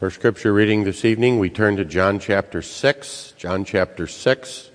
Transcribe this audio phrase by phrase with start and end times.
[0.00, 3.34] For scripture reading this evening, we turn to John chapter 6.
[3.36, 4.70] John chapter 6.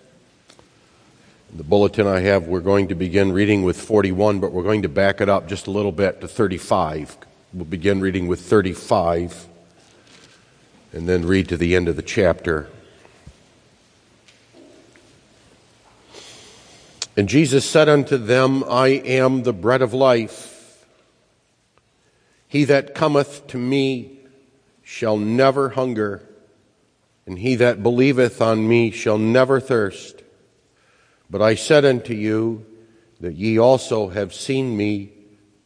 [1.50, 4.84] In the bulletin I have, we're going to begin reading with 41, but we're going
[4.84, 7.18] to back it up just a little bit to 35.
[7.54, 9.48] We'll begin reading with 35
[10.94, 12.70] and then read to the end of the chapter.
[17.18, 20.86] And Jesus said unto them, I am the bread of life.
[22.48, 24.15] He that cometh to me
[24.86, 26.22] shall never hunger,
[27.26, 30.22] and he that believeth on me shall never thirst.
[31.28, 32.68] But I said unto you
[33.20, 35.12] that ye also have seen me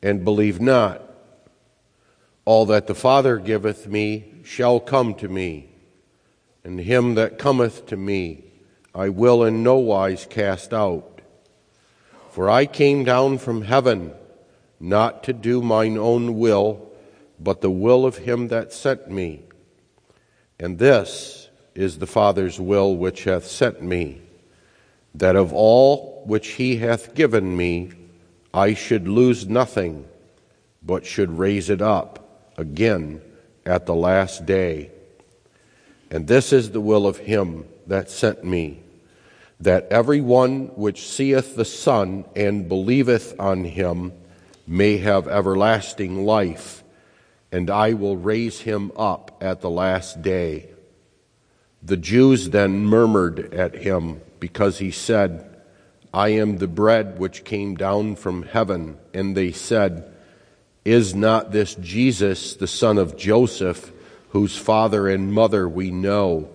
[0.01, 1.03] and believe not.
[2.45, 5.69] All that the Father giveth me shall come to me,
[6.63, 8.45] and him that cometh to me
[8.95, 11.21] I will in no wise cast out.
[12.31, 14.13] For I came down from heaven
[14.79, 16.88] not to do mine own will,
[17.39, 19.43] but the will of him that sent me.
[20.59, 24.21] And this is the Father's will which hath sent me,
[25.15, 27.91] that of all which he hath given me,
[28.53, 30.05] I should lose nothing,
[30.83, 33.21] but should raise it up again
[33.65, 34.91] at the last day.
[36.11, 38.81] And this is the will of him that sent me,
[39.59, 44.11] that every one which seeth the Son and believeth on him
[44.67, 46.83] may have everlasting life
[47.51, 50.69] and I will raise him up at the last day.
[51.81, 55.45] The Jews then murmured at him because he said,
[56.13, 58.97] I am the bread which came down from heaven.
[59.13, 60.11] And they said,
[60.83, 63.91] Is not this Jesus, the son of Joseph,
[64.29, 66.49] whose father and mother we know?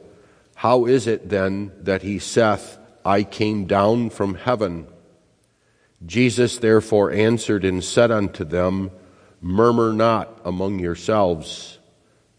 [0.57, 4.87] How is it then that he saith, I came down from heaven?
[6.05, 8.91] Jesus therefore answered and said unto them,
[9.45, 11.79] Murmur not among yourselves.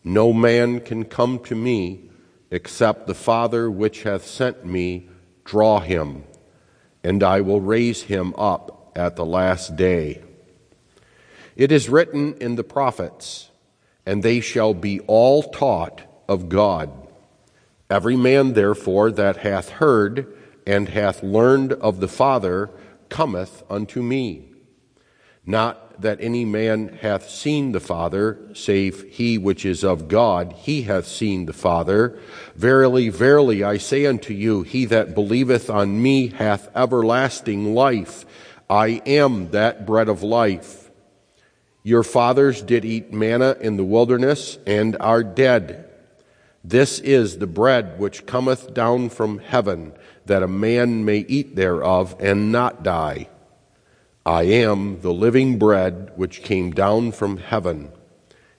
[0.04, 2.10] No man can come to me
[2.50, 5.08] except the Father which hath sent me
[5.44, 6.24] draw him,
[7.04, 10.24] and I will raise him up at the last day.
[11.56, 13.52] It is written in the prophets,
[14.04, 16.90] and they shall be all taught of God.
[17.88, 20.36] Every man, therefore, that hath heard
[20.66, 22.72] and hath learned of the Father
[23.10, 24.50] cometh unto me.
[25.46, 30.84] Not that any man hath seen the Father, save he which is of God, he
[30.84, 32.20] hath seen the Father.
[32.56, 38.26] Verily, verily, I say unto you, he that believeth on me hath everlasting life.
[38.70, 40.90] I am that bread of life.
[41.84, 45.90] Your fathers did eat manna in the wilderness and are dead.
[46.64, 49.94] This is the bread which cometh down from heaven,
[50.26, 53.30] that a man may eat thereof and not die.
[54.26, 57.92] I am the living bread which came down from heaven.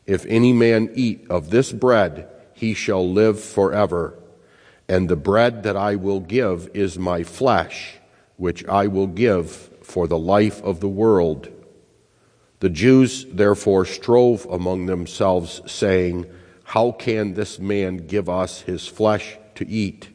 [0.06, 4.16] If any man eat of this bread, he shall live forever.
[4.88, 7.98] And the bread that I will give is my flesh,
[8.36, 9.50] which I will give
[9.82, 11.48] for the life of the world.
[12.60, 16.26] The Jews therefore strove among themselves, saying,
[16.62, 20.10] How can this man give us his flesh to eat?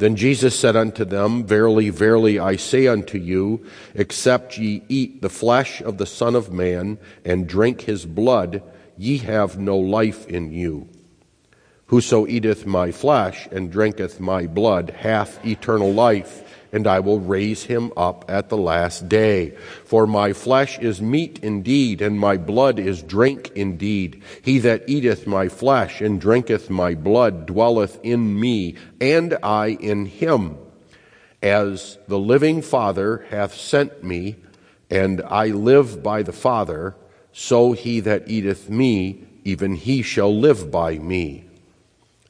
[0.00, 5.28] Then Jesus said unto them, Verily, verily, I say unto you, except ye eat the
[5.28, 8.62] flesh of the Son of Man and drink his blood,
[8.96, 10.88] ye have no life in you.
[11.88, 17.64] Whoso eateth my flesh and drinketh my blood hath eternal life and I will raise
[17.64, 19.50] him up at the last day.
[19.84, 24.22] For my flesh is meat indeed, and my blood is drink indeed.
[24.42, 30.06] He that eateth my flesh and drinketh my blood dwelleth in me, and I in
[30.06, 30.56] him.
[31.42, 34.36] As the living Father hath sent me,
[34.90, 36.94] and I live by the Father,
[37.32, 41.49] so he that eateth me, even he shall live by me.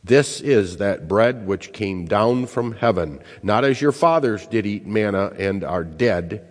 [0.03, 4.87] This is that bread which came down from heaven, not as your fathers did eat
[4.87, 6.47] manna and are dead.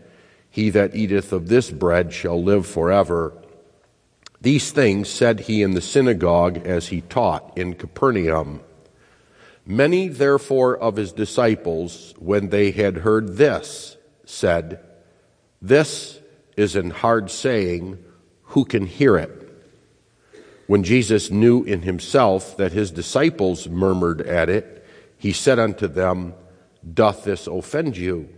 [0.50, 3.34] He that eateth of this bread shall live forever.
[4.42, 8.62] These things said he in the synagogue as he taught in Capernaum.
[9.66, 14.80] Many therefore of his disciples, when they had heard this, said,
[15.62, 16.20] This
[16.56, 18.04] is an hard saying,
[18.50, 19.39] who can hear it?
[20.70, 24.86] When Jesus knew in himself that his disciples murmured at it,
[25.18, 26.36] he said unto them,
[26.94, 28.30] Doth this offend you?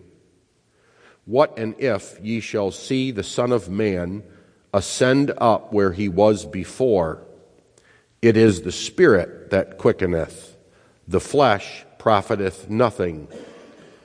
[1.26, 4.24] What and if ye shall see the Son of Man
[4.74, 7.22] ascend up where he was before?
[8.22, 10.56] It is the Spirit that quickeneth,
[11.06, 13.28] the flesh profiteth nothing.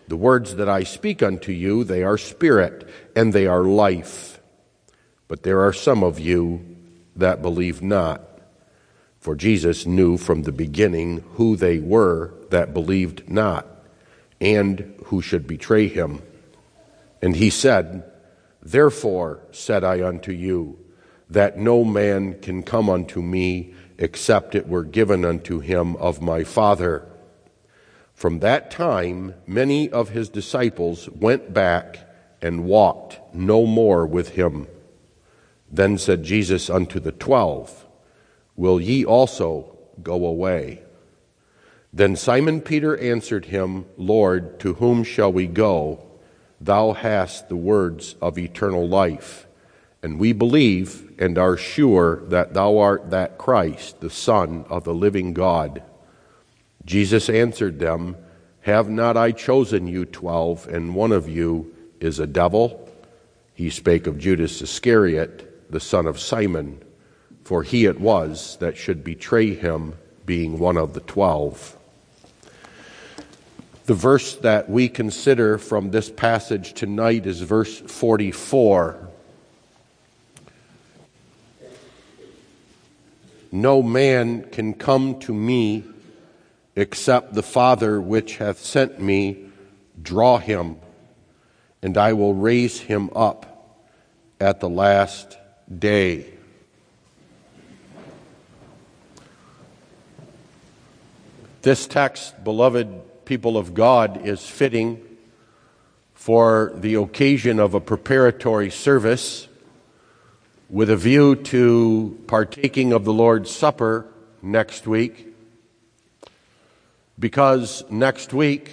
[0.08, 4.40] The words that I speak unto you, they are spirit, and they are life.
[5.28, 6.75] But there are some of you
[7.16, 8.22] that believe not.
[9.18, 13.66] For Jesus knew from the beginning who they were that believed not,
[14.40, 16.22] and who should betray him.
[17.20, 18.04] And he said,
[18.62, 20.78] Therefore said I unto you,
[21.28, 26.44] that no man can come unto me except it were given unto him of my
[26.44, 27.06] Father.
[28.14, 31.98] From that time, many of his disciples went back
[32.40, 34.66] and walked no more with him.
[35.70, 37.86] Then said Jesus unto the twelve,
[38.54, 40.82] Will ye also go away?
[41.92, 46.02] Then Simon Peter answered him, Lord, to whom shall we go?
[46.60, 49.46] Thou hast the words of eternal life.
[50.02, 54.94] And we believe and are sure that thou art that Christ, the Son of the
[54.94, 55.82] living God.
[56.84, 58.16] Jesus answered them,
[58.60, 62.88] Have not I chosen you twelve, and one of you is a devil?
[63.54, 66.82] He spake of Judas Iscariot, the son of Simon
[67.46, 71.76] for he it was that should betray him, being one of the twelve.
[73.84, 79.08] The verse that we consider from this passage tonight is verse 44.
[83.52, 85.84] No man can come to me
[86.74, 89.50] except the Father which hath sent me
[90.02, 90.78] draw him,
[91.80, 93.78] and I will raise him up
[94.40, 95.38] at the last
[95.74, 96.32] day.
[101.62, 105.02] This text, beloved people of God, is fitting
[106.14, 109.48] for the occasion of a preparatory service
[110.68, 114.06] with a view to partaking of the Lord's Supper
[114.42, 115.34] next week.
[117.18, 118.70] Because next week,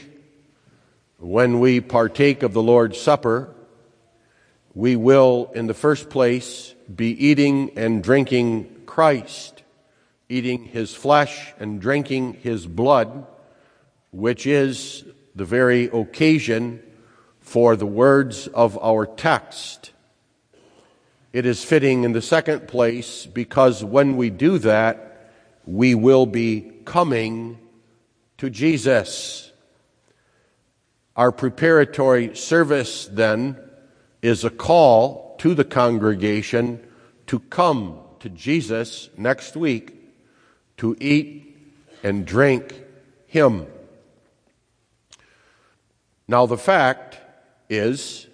[1.18, 3.54] when we partake of the Lord's Supper,
[4.76, 9.64] we will, in the first place, be eating and drinking Christ
[10.34, 13.28] eating his flesh and drinking his blood,
[14.12, 15.06] which is
[15.36, 16.82] the very occasion
[17.40, 19.92] for the words of our text.
[21.34, 25.32] It is fitting in the second place because when we do that,
[25.66, 27.60] we will be coming
[28.40, 29.52] to Jesus.
[31.16, 33.60] Our preparatory service then
[34.24, 36.82] is a call to the congregation
[37.28, 39.94] to come to Jesus next week
[40.78, 41.58] to eat
[42.04, 42.74] and drink
[43.28, 43.68] him.
[46.26, 47.18] Now, the fact
[47.70, 48.28] is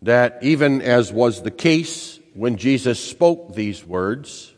[0.00, 4.54] that even as was the case when Jesus spoke these words,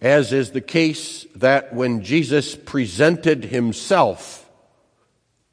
[0.00, 4.48] as is the case that when Jesus presented himself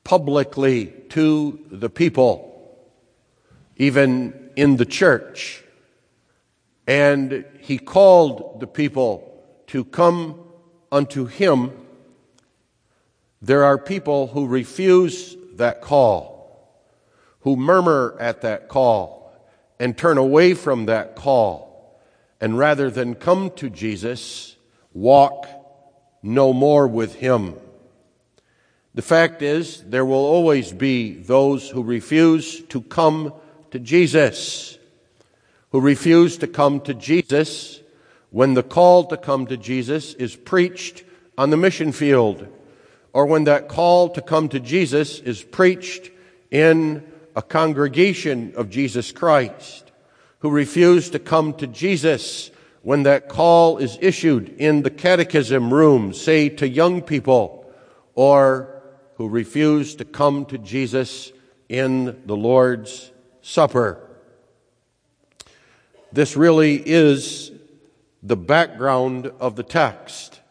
[0.04, 2.57] publicly to the people,
[3.78, 5.64] even in the church,
[6.86, 10.40] and he called the people to come
[10.92, 11.72] unto him,
[13.42, 16.84] there are people who refuse that call,
[17.42, 19.32] who murmur at that call
[19.80, 22.02] and turn away from that call,
[22.42, 24.56] and rather than come to Jesus,
[24.94, 25.48] walk
[26.24, 27.56] no more with him.
[28.96, 33.34] The fact is, there will always be those who refuse to come
[33.72, 34.78] to Jesus,
[35.72, 37.82] who refuse to come to Jesus
[38.30, 41.04] when the call to come to Jesus is preached
[41.38, 42.48] on the mission field,
[43.14, 46.12] or when that call to come to Jesus is preached
[46.52, 47.04] in
[47.36, 49.92] a congregation of Jesus Christ,
[50.40, 56.14] who refuse to come to Jesus when that call is issued in the catechism room,
[56.14, 57.72] say to young people,
[58.16, 58.82] or
[59.16, 61.32] who refuse to come to Jesus
[61.70, 63.12] in the Lord's
[63.48, 63.98] Supper.
[66.12, 67.50] This really is
[68.22, 70.42] the background of the text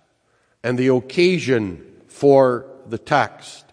[0.65, 3.67] and the occasion for the text.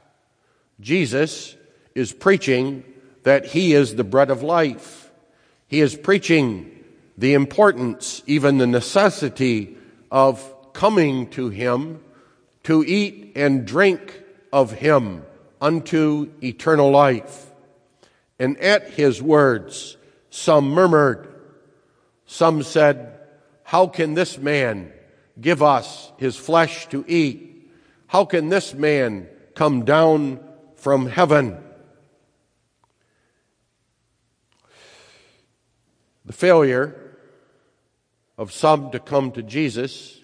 [0.82, 1.56] Jesus
[1.96, 2.84] is preaching
[3.24, 5.10] that he is the bread of life.
[5.70, 6.84] He is preaching
[7.18, 9.78] the importance, even the necessity
[10.12, 12.02] of coming to him
[12.64, 15.24] to eat and drink of him
[15.62, 17.53] unto eternal life.
[18.44, 19.96] And at his words,
[20.30, 21.34] some murmured,
[22.26, 23.18] some said,
[23.64, 24.92] how can this man
[25.40, 27.72] give us his flesh to eat?
[28.08, 30.42] How can this man come down
[30.76, 31.58] from heaven?
[36.26, 37.16] The failure
[38.38, 40.20] of some to come to Jesus,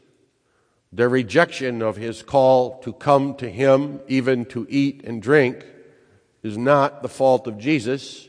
[0.91, 5.65] their rejection of his call to come to him, even to eat and drink,
[6.43, 8.27] is not the fault of Jesus,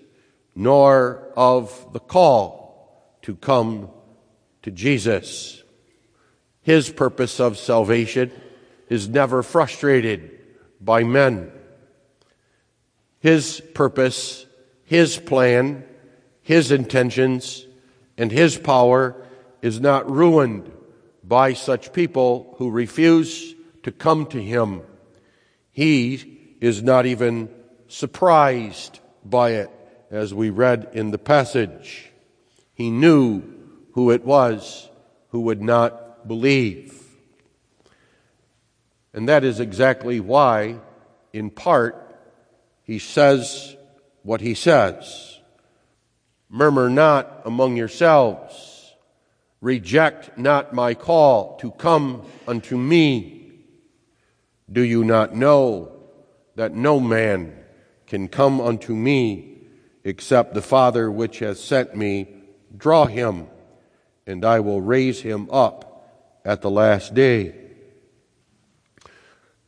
[0.55, 3.91] nor of the call to come
[4.63, 5.63] to Jesus.
[6.63, 8.33] His purpose of salvation
[8.89, 10.39] is never frustrated
[10.81, 11.53] by men.
[13.21, 14.47] His purpose,
[14.85, 15.85] His plan,
[16.43, 17.67] His intentions,
[18.17, 19.17] and His power
[19.63, 20.71] is not ruined
[21.23, 24.83] by such people who refuse to come to Him.
[25.71, 27.49] He is not even
[27.91, 29.71] surprised by it,
[30.11, 32.11] as we read in the passage.
[32.75, 33.43] He knew
[33.93, 34.89] who it was
[35.29, 36.97] who would not believe.
[39.13, 40.79] And that is exactly why,
[41.33, 42.17] in part,
[42.85, 43.77] he says
[44.23, 45.39] what he says.
[46.49, 48.95] Murmur not among yourselves.
[49.61, 53.53] Reject not my call to come unto me.
[54.71, 55.93] Do you not know
[56.57, 57.60] that no man
[58.11, 59.57] can come unto me
[60.03, 62.27] except the Father which has sent me
[62.77, 63.47] draw him,
[64.27, 67.55] and I will raise him up at the last day?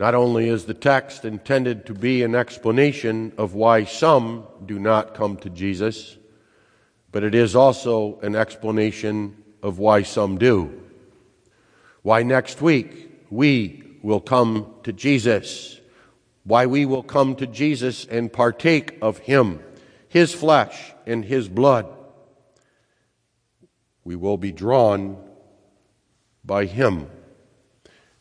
[0.00, 5.14] Not only is the text intended to be an explanation of why some do not
[5.14, 6.18] come to Jesus,
[7.12, 10.82] but it is also an explanation of why some do.
[12.02, 15.78] Why next week we will come to Jesus.
[16.44, 19.60] Why we will come to Jesus and partake of Him,
[20.08, 21.86] His flesh and His blood.
[24.04, 25.16] We will be drawn
[26.44, 27.08] by Him.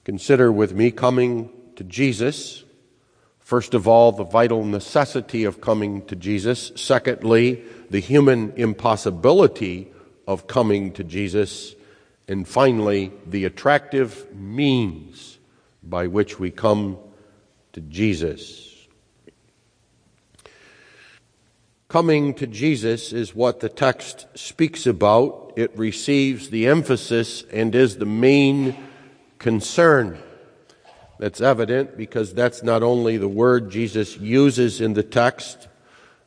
[0.03, 2.63] Consider with me coming to Jesus.
[3.39, 6.71] First of all, the vital necessity of coming to Jesus.
[6.75, 9.91] Secondly, the human impossibility
[10.27, 11.75] of coming to Jesus.
[12.27, 15.39] And finally, the attractive means
[15.83, 16.97] by which we come
[17.73, 18.87] to Jesus.
[21.87, 25.53] Coming to Jesus is what the text speaks about.
[25.57, 28.77] It receives the emphasis and is the main
[29.39, 30.17] concern.
[31.19, 35.67] That's evident because that's not only the word Jesus uses in the text,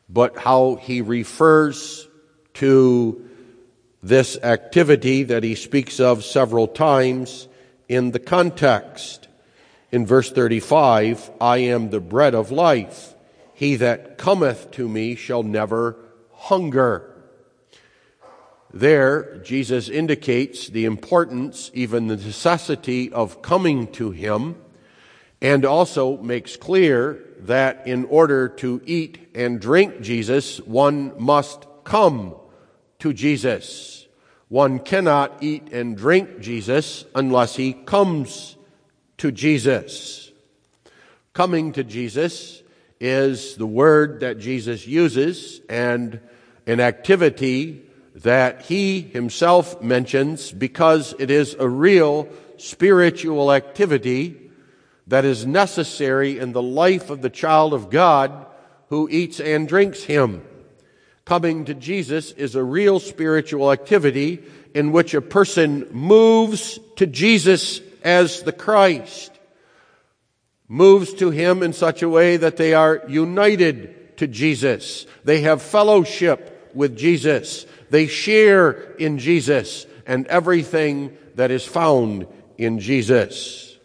[0.07, 2.07] but how he refers
[2.55, 3.27] to
[4.03, 7.47] this activity that he speaks of several times
[7.89, 9.24] in the context.
[9.95, 13.15] In verse 35, I am the bread of life.
[13.53, 15.95] He that cometh to me shall never
[16.33, 17.15] hunger.
[18.73, 24.57] There, Jesus indicates the importance, even the necessity of coming to him
[25.39, 32.35] and also makes clear that in order to eat and drink Jesus, one must come
[32.99, 34.07] to Jesus.
[34.49, 38.57] One cannot eat and drink Jesus unless he comes
[39.17, 40.31] to Jesus.
[41.33, 42.63] Coming to Jesus
[42.99, 46.19] is the word that Jesus uses and
[46.65, 47.83] an activity
[48.15, 54.45] that he himself mentions because it is a real spiritual activity
[55.07, 58.45] that is necessary in the life of the child of God
[58.89, 60.43] who eats and drinks Him.
[61.25, 64.43] Coming to Jesus is a real spiritual activity
[64.73, 69.31] in which a person moves to Jesus as the Christ,
[70.67, 75.05] moves to Him in such a way that they are united to Jesus.
[75.23, 77.65] They have fellowship with Jesus.
[77.89, 83.75] They share in Jesus and everything that is found in Jesus.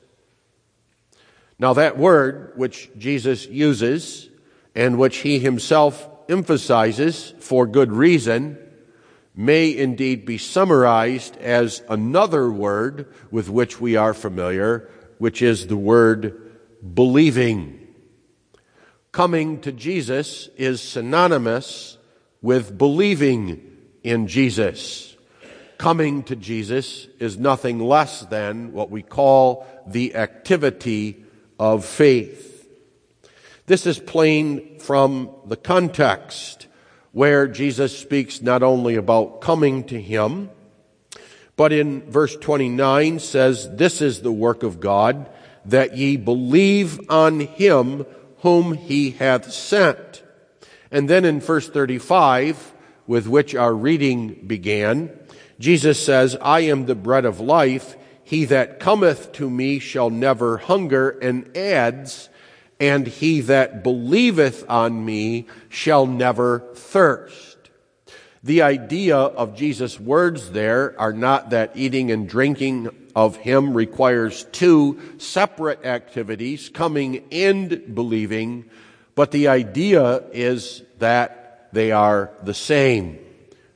[1.58, 4.28] Now, that word which Jesus uses
[4.74, 8.58] and which he himself emphasizes for good reason
[9.40, 15.76] may indeed be summarized as another word with which we are familiar, which is the
[15.78, 16.52] word
[16.94, 17.88] believing.
[19.12, 21.96] Coming to Jesus is synonymous
[22.42, 23.62] with believing
[24.04, 25.16] in Jesus.
[25.78, 31.24] Coming to Jesus is nothing less than what we call the activity
[31.58, 32.68] of faith.
[33.64, 36.66] This is plain from the context
[37.12, 40.50] where Jesus speaks not only about coming to him,
[41.56, 45.28] but in verse 29 says, This is the work of God,
[45.66, 48.06] that ye believe on him
[48.38, 50.22] whom he hath sent.
[50.90, 52.72] And then in verse 35,
[53.06, 55.10] with which our reading began,
[55.58, 57.96] Jesus says, I am the bread of life.
[58.24, 62.29] He that cometh to me shall never hunger, and adds,
[62.80, 67.58] and he that believeth on me shall never thirst.
[68.42, 74.44] The idea of Jesus' words there are not that eating and drinking of him requires
[74.44, 78.64] two separate activities, coming and believing,
[79.14, 83.18] but the idea is that they are the same.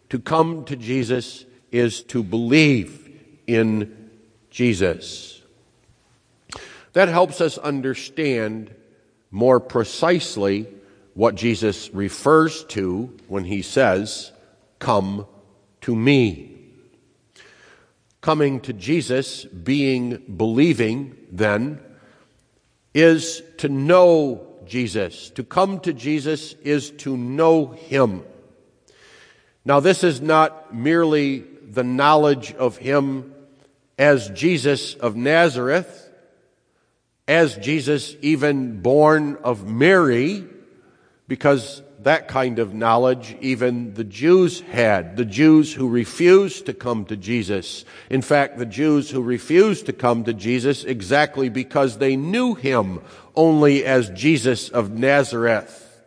[0.09, 3.11] To come to Jesus is to believe
[3.47, 4.11] in
[4.51, 5.43] Jesus.
[6.95, 8.75] That helps us understand
[9.35, 10.65] more precisely
[11.15, 14.31] what Jesus refers to when he says,
[14.79, 15.27] Come
[15.81, 16.57] to me.
[18.21, 21.81] Coming to Jesus, being believing, then,
[22.95, 25.31] is to know Jesus.
[25.31, 28.23] To come to Jesus is to know him.
[29.65, 33.35] Now, this is not merely the knowledge of him
[33.99, 36.04] as Jesus of Nazareth,
[37.27, 40.45] as Jesus even born of Mary,
[41.27, 47.07] because that kind of knowledge even the Jews had, the Jews who refused to come
[47.07, 47.85] to Jesus.
[48.11, 53.01] In fact, the Jews who refused to come to Jesus exactly because they knew him
[53.35, 56.03] only as Jesus of Nazareth,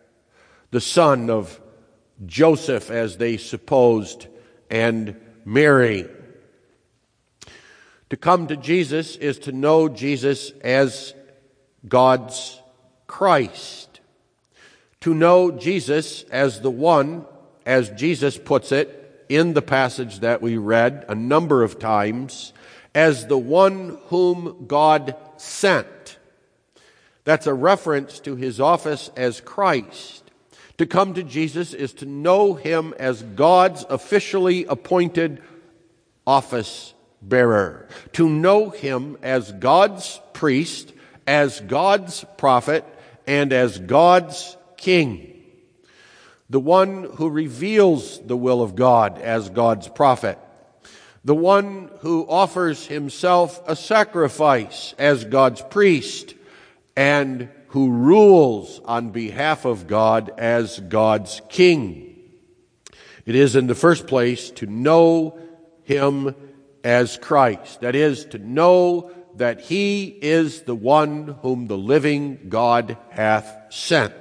[0.69, 1.59] the son of
[2.25, 4.27] Joseph, as they supposed,
[4.69, 6.07] and Mary.
[8.09, 11.13] To come to Jesus is to know Jesus as
[11.87, 12.61] God's
[13.05, 13.99] Christ.
[15.01, 17.25] To know Jesus as the one,
[17.65, 22.53] as Jesus puts it in the passage that we read a number of times,
[22.95, 26.17] as the one whom God sent.
[27.25, 30.23] That's a reference to his office as Christ.
[30.77, 35.41] To come to Jesus is to know him as God's officially appointed
[36.25, 37.87] office bearer.
[38.13, 40.93] To know him as God's priest,
[41.25, 42.85] as God's prophet,
[43.25, 45.33] and as God's king.
[46.49, 50.39] The one who reveals the will of God as God's prophet.
[51.25, 56.35] The one who offers himself a sacrifice as God's priest
[56.95, 62.15] and who rules on behalf of God as God's king.
[63.25, 65.37] It is in the first place to know
[65.83, 66.33] him
[66.87, 67.81] as Christ.
[67.81, 74.13] That is, to know that he is the one whom the living God hath sent.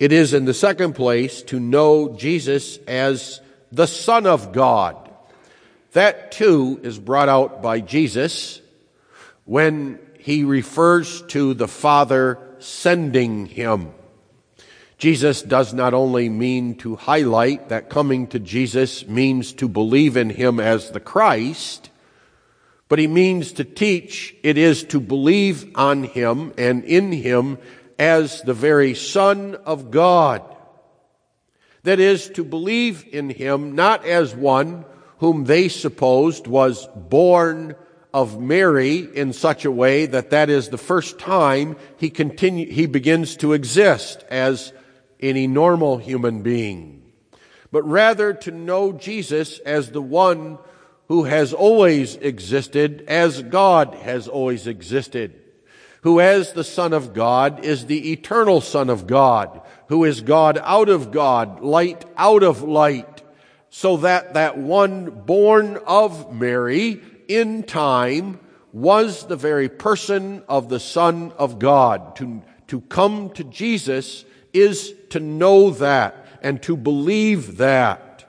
[0.00, 3.40] It is in the second place to know Jesus as
[3.70, 5.08] the Son of God.
[5.92, 8.60] That too is brought out by Jesus
[9.44, 13.92] when he refers to the Father sending him.
[15.02, 20.30] Jesus does not only mean to highlight that coming to Jesus means to believe in
[20.30, 21.90] him as the Christ,
[22.88, 27.58] but he means to teach it is to believe on him and in him
[27.98, 30.40] as the very Son of God.
[31.82, 34.84] That is, to believe in him not as one
[35.18, 37.74] whom they supposed was born
[38.14, 42.86] of Mary in such a way that that is the first time he continue, he
[42.86, 44.72] begins to exist as
[45.22, 47.12] any normal human being,
[47.70, 50.58] but rather to know Jesus as the one
[51.08, 55.40] who has always existed as God has always existed,
[56.02, 60.58] who as the Son of God is the eternal Son of God, who is God
[60.62, 63.22] out of God, light out of light,
[63.70, 68.40] so that that one born of Mary in time
[68.72, 72.16] was the very person of the Son of God.
[72.16, 78.24] To, to come to Jesus is to know that and to believe that.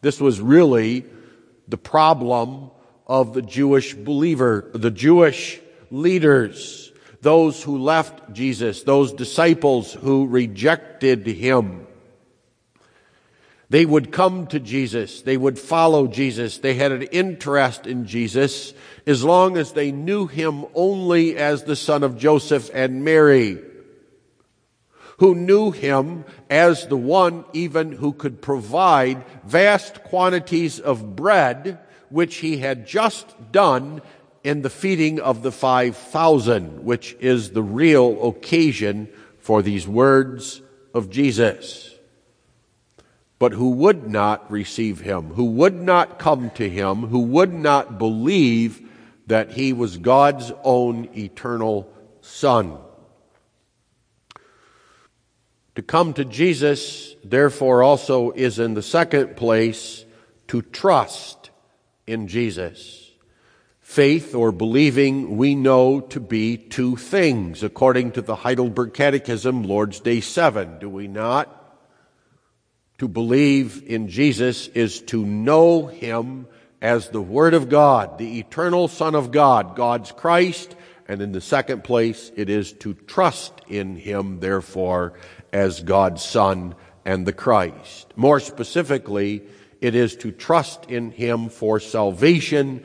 [0.00, 1.04] This was really
[1.68, 2.70] the problem
[3.06, 11.26] of the Jewish believer, the Jewish leaders, those who left Jesus, those disciples who rejected
[11.26, 11.86] him.
[13.68, 15.22] They would come to Jesus.
[15.22, 16.58] They would follow Jesus.
[16.58, 18.74] They had an interest in Jesus
[19.06, 23.62] as long as they knew him only as the son of Joseph and Mary,
[25.20, 31.78] who knew him as the one even who could provide vast quantities of bread,
[32.08, 34.02] which he had just done
[34.42, 40.60] in the feeding of the 5,000, which is the real occasion for these words
[40.92, 41.90] of Jesus
[43.40, 47.98] but who would not receive him, who would not come to him, who would not
[47.98, 48.86] believe
[49.28, 52.76] that he was God's own eternal Son.
[55.76, 60.04] To come to Jesus, therefore, also is in the second place
[60.48, 61.50] to trust
[62.06, 63.10] in Jesus.
[63.80, 70.00] Faith or believing we know to be two things, according to the Heidelberg Catechism, Lord's
[70.00, 71.56] Day 7, do we not?
[72.98, 76.46] To believe in Jesus is to know Him
[76.82, 80.76] as the Word of God, the eternal Son of God, God's Christ.
[81.08, 85.14] And in the second place, it is to trust in Him, therefore,
[85.52, 88.12] as God's Son and the Christ.
[88.16, 89.42] More specifically,
[89.80, 92.84] It is to trust in Him for salvation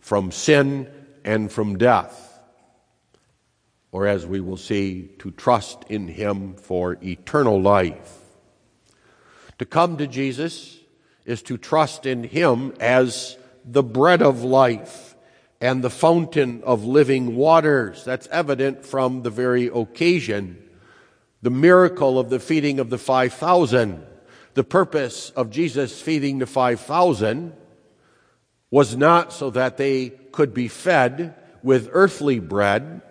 [0.00, 0.88] from sin
[1.24, 2.22] and from death.
[3.90, 8.20] Or as we will see, to trust in Him for eternal life.
[9.58, 10.78] To come to Jesus
[11.24, 15.16] is to trust in Him as the bread of life
[15.60, 18.04] and the fountain of living waters.
[18.04, 20.62] That's evident from the very occasion.
[21.42, 24.04] The miracle of the feeding of the 5,000.
[24.54, 27.52] The purpose of Jesus feeding the 5,000
[28.70, 33.02] was not so that they could be fed with earthly bread,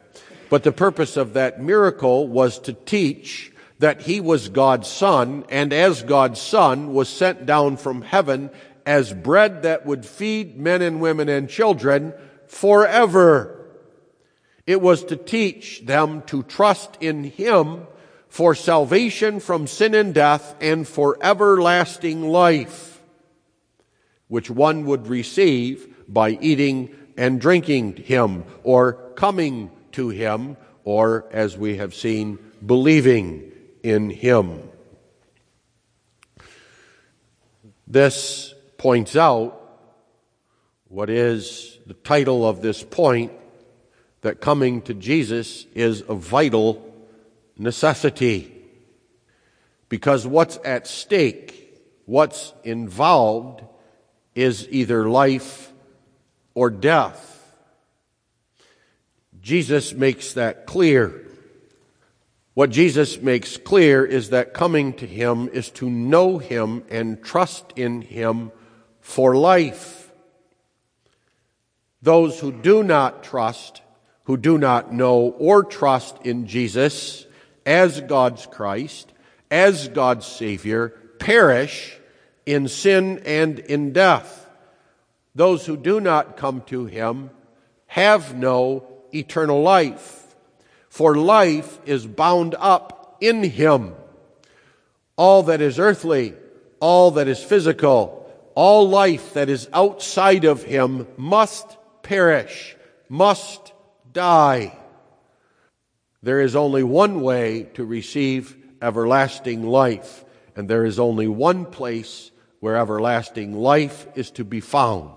[0.50, 5.74] but the purpose of that miracle was to teach that he was God's son, and
[5.74, 8.50] as God's son was sent down from heaven
[8.86, 12.14] as bread that would feed men and women and children
[12.48, 13.68] forever.
[14.66, 17.88] It was to teach them to trust in him
[18.36, 23.02] for salvation from sin and death and for everlasting life,
[24.28, 31.58] which one would receive by eating and drinking him or coming to him or, as
[31.58, 33.50] we have seen, believing
[33.84, 34.62] in him.
[37.88, 39.62] This points out
[40.90, 43.32] what is the title of this point
[44.24, 46.85] that coming to Jesus is a vital
[47.58, 48.52] necessity.
[49.90, 53.64] Because what's at stake, what's involved,
[54.34, 55.72] is either life
[56.54, 57.32] or death.
[59.42, 61.22] Jesus makes that clear.
[62.56, 67.66] What Jesus makes clear is that coming to Him is to know Him and trust
[67.76, 68.52] in Him
[69.02, 70.12] for life.
[72.02, 73.82] Those who do not trust,
[74.24, 77.25] who do not know or trust in Jesus
[77.66, 79.12] as God's Christ,
[79.50, 81.98] as God's Savior, perish
[82.46, 84.50] in sin and in death.
[85.34, 87.30] Those who do not come to Him
[87.88, 90.36] have no eternal life,
[90.90, 93.96] for life is bound up in Him.
[95.18, 96.34] All that is earthly,
[96.80, 98.26] all that is physical,
[98.56, 102.76] all life that is outside of him must perish,
[103.10, 103.74] must
[104.12, 104.78] die.
[106.26, 112.32] There is only one way to receive everlasting life, and there is only one place
[112.60, 115.12] where everlasting life is to be found,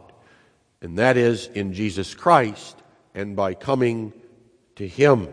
[0.83, 2.77] and that is in Jesus Christ
[3.14, 4.12] and by coming
[4.77, 5.29] to Him.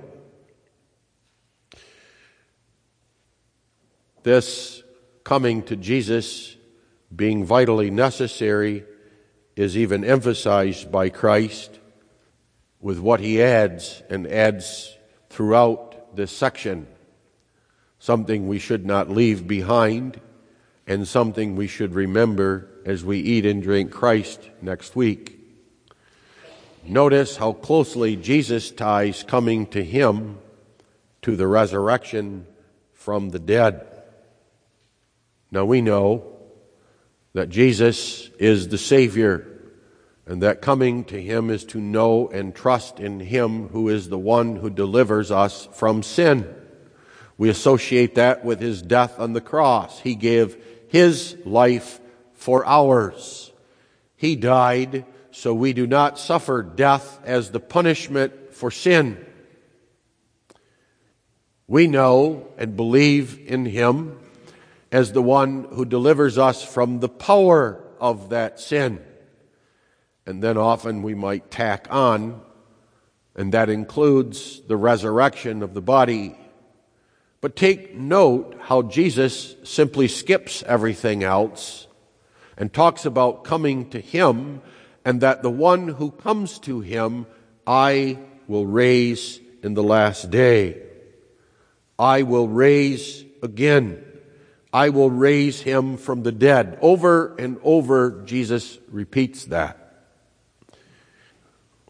[4.23, 4.81] This
[5.25, 6.55] coming to Jesus
[7.13, 8.85] being vitally necessary
[9.57, 11.81] is even emphasized by Christ
[12.79, 14.94] with what he adds and adds
[15.35, 16.87] throughout this section.
[17.99, 20.21] Something we should not leave behind
[20.87, 25.37] and something we should remember as we eat and drink Christ next week.
[26.85, 30.37] Notice how closely Jesus ties coming to him
[31.23, 32.47] to the resurrection
[32.93, 33.85] from the dead.
[35.51, 36.37] Now we know
[37.33, 39.54] that Jesus is the Savior
[40.27, 44.17] and that coming to Him is to know and trust in Him who is the
[44.17, 46.53] one who delivers us from sin.
[47.37, 49.99] We associate that with His death on the cross.
[49.99, 50.57] He gave
[50.87, 51.99] His life
[52.33, 53.51] for ours.
[54.15, 59.23] He died so we do not suffer death as the punishment for sin.
[61.67, 64.17] We know and believe in Him
[64.93, 69.03] as the one who delivers us from the power of that sin.
[70.25, 72.41] And then often we might tack on,
[73.35, 76.37] and that includes the resurrection of the body.
[77.41, 81.87] But take note how Jesus simply skips everything else
[82.57, 84.61] and talks about coming to Him,
[85.03, 87.27] and that the one who comes to Him
[87.67, 90.81] I will raise in the last day.
[91.97, 94.03] I will raise again.
[94.71, 96.77] I will raise him from the dead.
[96.81, 99.84] Over and over, Jesus repeats that.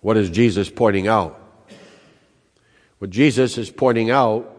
[0.06, 1.36] What is Jesus pointing out?
[3.00, 4.52] What Jesus is pointing out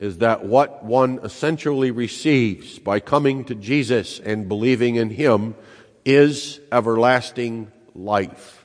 [0.00, 5.54] is that what one essentially receives by coming to Jesus and believing in him
[6.06, 8.64] is everlasting life.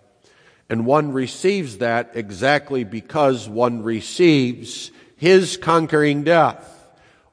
[0.69, 6.70] And one receives that exactly because one receives his conquering death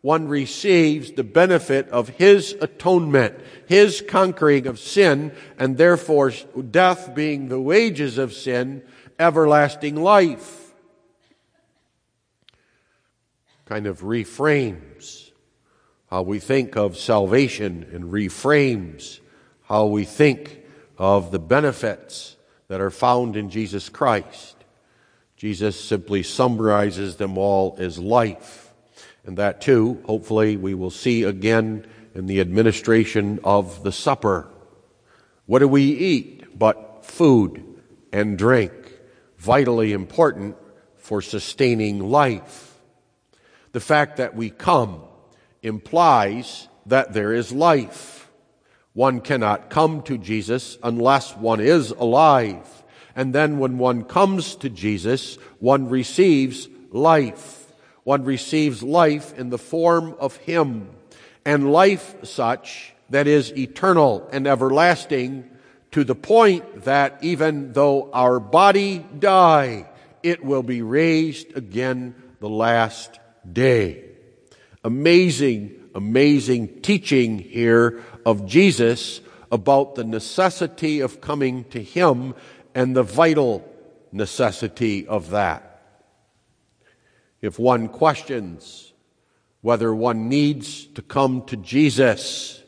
[0.01, 3.35] one receives the benefit of his atonement,
[3.67, 6.33] his conquering of sin, and therefore
[6.71, 8.83] death being the wages of sin,
[9.19, 10.73] everlasting life.
[13.67, 15.31] Kind of reframes
[16.11, 19.21] how we think of salvation and reframes
[19.65, 20.65] how we think
[20.97, 22.37] of the benefits
[22.69, 24.57] that are found in Jesus Christ.
[25.37, 28.68] Jesus simply summarizes them all as life.
[29.29, 34.49] And that too, hopefully, we will see again in the administration of the supper.
[35.45, 37.63] What do we eat but food
[38.11, 38.73] and drink?
[39.37, 40.57] Vitally important
[40.97, 42.81] for sustaining life.
[43.73, 45.03] The fact that we come
[45.63, 48.31] implies that there is life.
[48.95, 52.67] One cannot come to Jesus unless one is alive.
[53.15, 57.58] And then when one comes to Jesus, one receives life.
[58.09, 60.89] One receives life in the form of Him.
[61.45, 65.51] And life such that is eternal and everlasting
[65.91, 69.91] to the point that even though our body die,
[70.23, 73.21] it will be raised again the last
[73.53, 74.05] day.
[74.83, 79.21] Amazing, amazing teaching here of Jesus
[79.53, 82.35] about the necessity of coming to Him
[82.75, 83.71] and the vital
[84.13, 85.68] necessity of that.
[87.41, 88.93] If one questions
[89.61, 92.63] whether one needs to come to Jesus,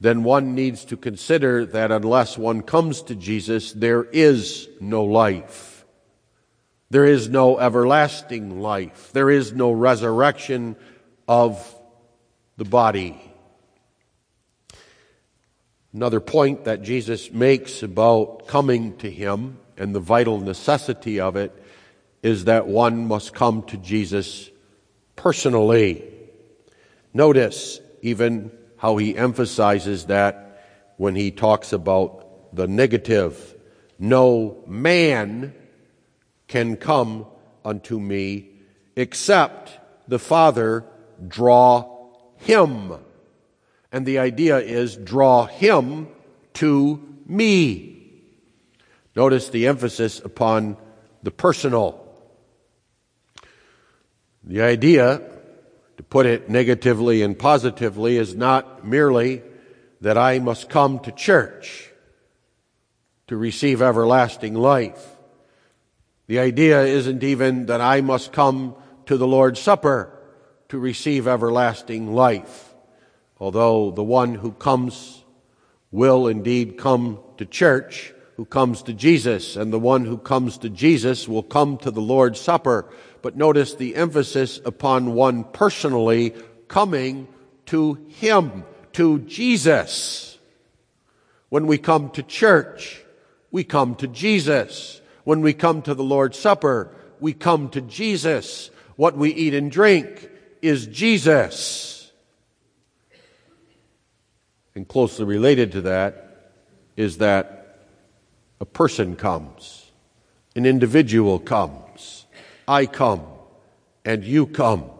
[0.00, 5.84] then one needs to consider that unless one comes to Jesus, there is no life.
[6.90, 9.10] There is no everlasting life.
[9.12, 10.76] There is no resurrection
[11.26, 11.74] of
[12.56, 13.20] the body.
[15.92, 21.57] Another point that Jesus makes about coming to Him and the vital necessity of it
[22.22, 24.50] is that one must come to Jesus
[25.16, 26.04] personally.
[27.14, 33.54] Notice even how he emphasizes that when he talks about the negative.
[33.98, 35.54] No man
[36.46, 37.26] can come
[37.64, 38.50] unto me
[38.96, 39.78] except
[40.08, 40.84] the Father
[41.26, 42.94] draw him.
[43.90, 46.08] And the idea is draw him
[46.54, 48.22] to me.
[49.16, 50.76] Notice the emphasis upon
[51.22, 52.07] the personal.
[54.48, 55.22] The idea,
[55.98, 59.42] to put it negatively and positively, is not merely
[60.00, 61.92] that I must come to church
[63.28, 65.16] to receive everlasting life.
[66.26, 68.74] The idea isn't even that I must come
[69.06, 70.12] to the Lord's Supper
[70.70, 72.68] to receive everlasting life
[73.40, 75.24] although the one who comes
[75.90, 80.70] will indeed come to church, who comes to Jesus, and the one who comes to
[80.70, 82.88] Jesus will come to the Lord's Supper.
[83.20, 86.34] But notice the emphasis upon one personally
[86.68, 87.26] coming
[87.66, 90.38] to Him, to Jesus.
[91.48, 93.02] When we come to church,
[93.50, 95.00] we come to Jesus.
[95.24, 98.70] When we come to the Lord's Supper, we come to Jesus.
[98.94, 100.30] What we eat and drink
[100.62, 102.12] is Jesus.
[104.76, 106.52] And closely related to that
[106.96, 107.57] is that
[108.60, 109.92] a person comes,
[110.56, 112.26] an individual comes,
[112.66, 113.22] I come,
[114.04, 114.90] and you come.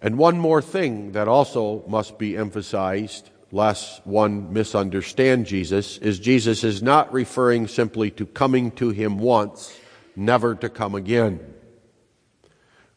[0.00, 6.62] And one more thing that also must be emphasized, lest one misunderstand Jesus, is Jesus
[6.62, 9.76] is not referring simply to coming to him once,
[10.14, 11.40] never to come again.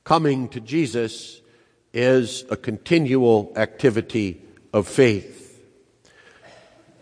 [0.04, 1.42] Coming to Jesus
[1.94, 4.42] is a continual activity
[4.74, 5.41] of faith.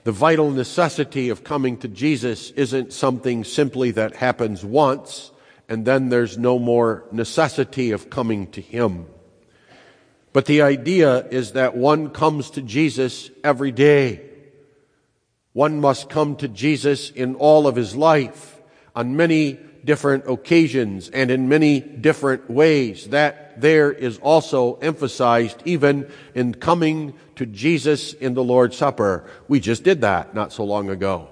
[0.10, 5.30] The vital necessity of coming to Jesus isn't something simply that happens once
[5.67, 9.06] and then there's no more necessity of coming to Him.
[10.34, 14.28] But the idea is that one comes to Jesus every day.
[15.54, 18.60] One must come to Jesus in all of his life
[18.95, 23.10] on many different occasions and in many different ways.
[23.10, 29.23] That there is also emphasized even in coming to Jesus in the Lord's Supper.
[29.47, 31.30] We just did that not so long ago.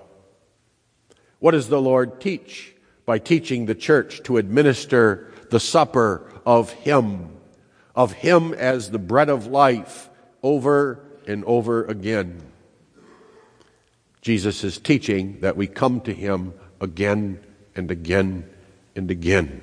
[1.40, 2.74] What does the Lord teach?
[3.06, 7.36] By teaching the church to administer the supper of Him,
[7.94, 10.10] of Him as the bread of life
[10.42, 12.42] over and over again.
[14.22, 17.44] Jesus is teaching that we come to Him again
[17.76, 18.50] and again
[18.96, 19.62] and again.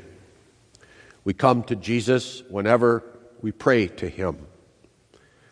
[1.25, 3.03] We come to Jesus whenever
[3.41, 4.47] we pray to Him.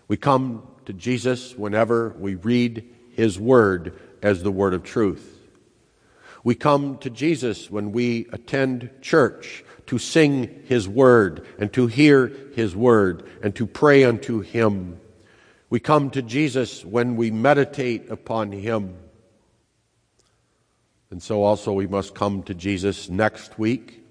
[0.07, 5.39] We come to Jesus whenever we read His Word as the Word of truth.
[6.45, 12.33] We come to Jesus when we attend church to sing His Word and to hear
[12.55, 15.01] His Word and to pray unto Him.
[15.71, 18.97] We come to Jesus when we meditate upon Him.
[21.11, 24.03] And so also we must come to Jesus next week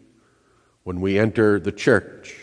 [0.83, 2.35] when we enter the church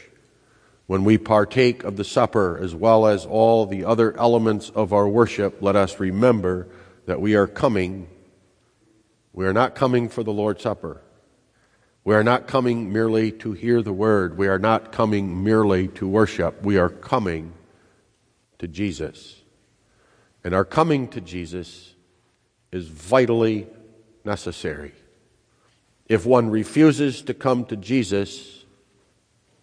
[0.89, 5.07] when we partake of the supper as well as all the other elements of our
[5.07, 6.67] worship, let us remember
[7.05, 8.09] that we are coming.
[9.35, 11.03] We are not coming for the Lord's Supper.
[12.05, 14.39] We are not coming merely to hear the word.
[14.39, 16.63] We are not coming merely to worship.
[16.63, 17.53] We are coming
[18.59, 19.43] to Jesus.
[20.43, 21.93] And our coming to Jesus
[22.73, 23.67] is vitally
[24.25, 24.93] necessary.
[26.07, 28.65] If one refuses to come to Jesus,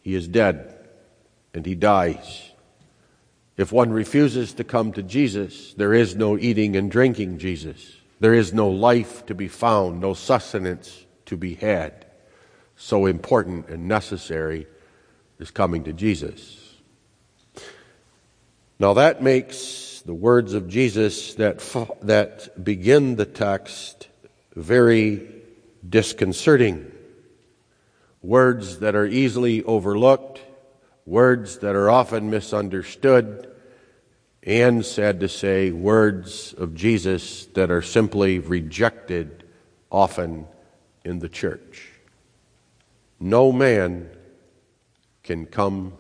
[0.02, 0.75] he is dead
[1.56, 2.52] and he dies.
[3.58, 7.96] If one refuses to come to Jesus, there is no eating and drinking Jesus.
[8.20, 12.06] There is no life to be found, no sustenance to be had.
[12.76, 14.68] So important and necessary
[15.40, 16.76] is coming to Jesus.
[18.78, 21.60] Now that makes the words of Jesus that,
[22.02, 24.10] that begin the text
[24.56, 25.26] very
[25.88, 26.92] disconcerting.
[28.22, 30.42] Words that are easily overlooked,
[31.06, 33.52] words that are often misunderstood,
[34.42, 39.44] and sad to say, words of Jesus that are simply rejected
[39.92, 40.48] often
[41.04, 41.92] in the church.
[43.20, 44.10] No man
[45.24, 45.94] can come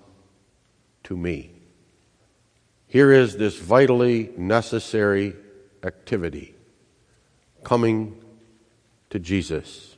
[1.03, 1.51] to me.
[2.87, 5.35] Here is this vitally necessary
[5.83, 6.55] activity
[7.63, 8.21] coming
[9.09, 9.95] to Jesus.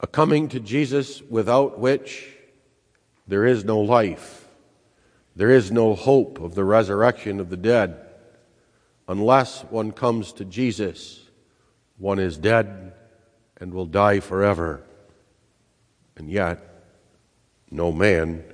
[0.00, 2.33] A coming to Jesus without which
[3.26, 4.46] there is no life.
[5.36, 8.00] There is no hope of the resurrection of the dead.
[9.08, 11.28] Unless one comes to Jesus,
[11.98, 12.92] one is dead
[13.58, 14.82] and will die forever.
[16.16, 16.60] And yet,
[17.70, 18.44] no man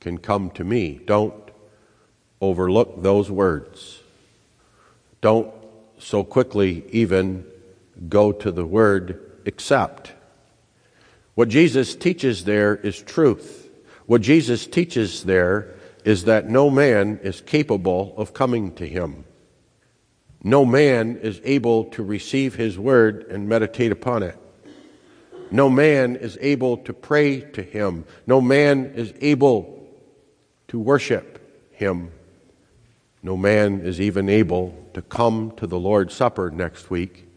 [0.00, 1.00] can come to me.
[1.04, 1.34] Don't
[2.40, 4.00] overlook those words.
[5.20, 5.52] Don't
[5.98, 7.44] so quickly even
[8.08, 10.12] go to the word accept.
[11.38, 13.70] What Jesus teaches there is truth.
[14.06, 19.24] What Jesus teaches there is that no man is capable of coming to him.
[20.42, 24.36] No man is able to receive his word and meditate upon it.
[25.52, 28.04] No man is able to pray to him.
[28.26, 29.86] No man is able
[30.66, 32.10] to worship him.
[33.22, 37.28] No man is even able to come to the Lord's Supper next week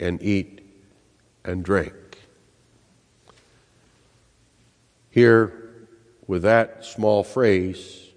[0.00, 0.62] and eat
[1.44, 2.05] and drink.
[5.16, 5.50] Here,
[6.26, 8.12] with that small phrase,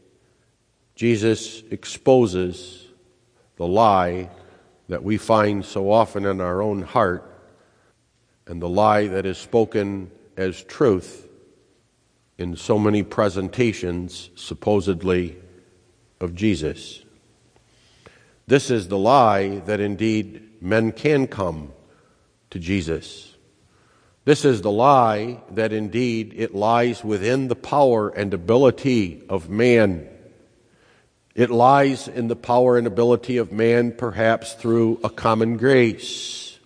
[0.96, 2.88] Jesus exposes
[3.56, 4.30] the lie
[4.90, 7.24] that we find so often in our own heart
[8.48, 11.26] and the lie that is spoken as truth
[12.38, 15.38] in so many presentations, supposedly,
[16.20, 17.02] of Jesus.
[18.46, 21.72] This is the lie that indeed men can come
[22.50, 23.29] to Jesus.
[24.30, 30.08] This is the lie that indeed it lies within the power and ability of man.
[31.34, 36.60] It lies in the power and ability of man, perhaps through a common grace.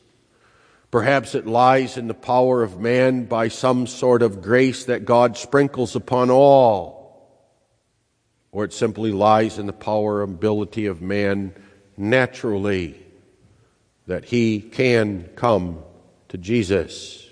[0.91, 5.37] Perhaps it lies in the power of man by some sort of grace that God
[5.37, 7.31] sprinkles upon all.
[8.51, 11.55] Or it simply lies in the power and ability of man
[11.95, 13.01] naturally
[14.07, 15.81] that he can come
[16.27, 17.22] to Jesus.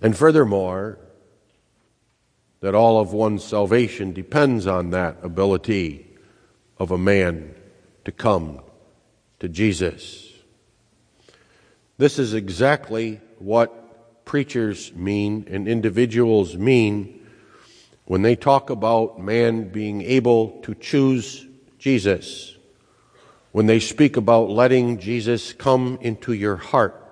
[0.00, 0.98] And furthermore,
[2.60, 6.06] that all of one's salvation depends on that ability
[6.78, 7.54] of a man
[8.04, 8.60] to come
[9.40, 10.32] to Jesus.
[11.98, 17.26] This is exactly what preachers mean and individuals mean
[18.04, 21.46] when they talk about man being able to choose
[21.78, 22.58] Jesus
[23.52, 27.07] when they speak about letting Jesus come into your heart,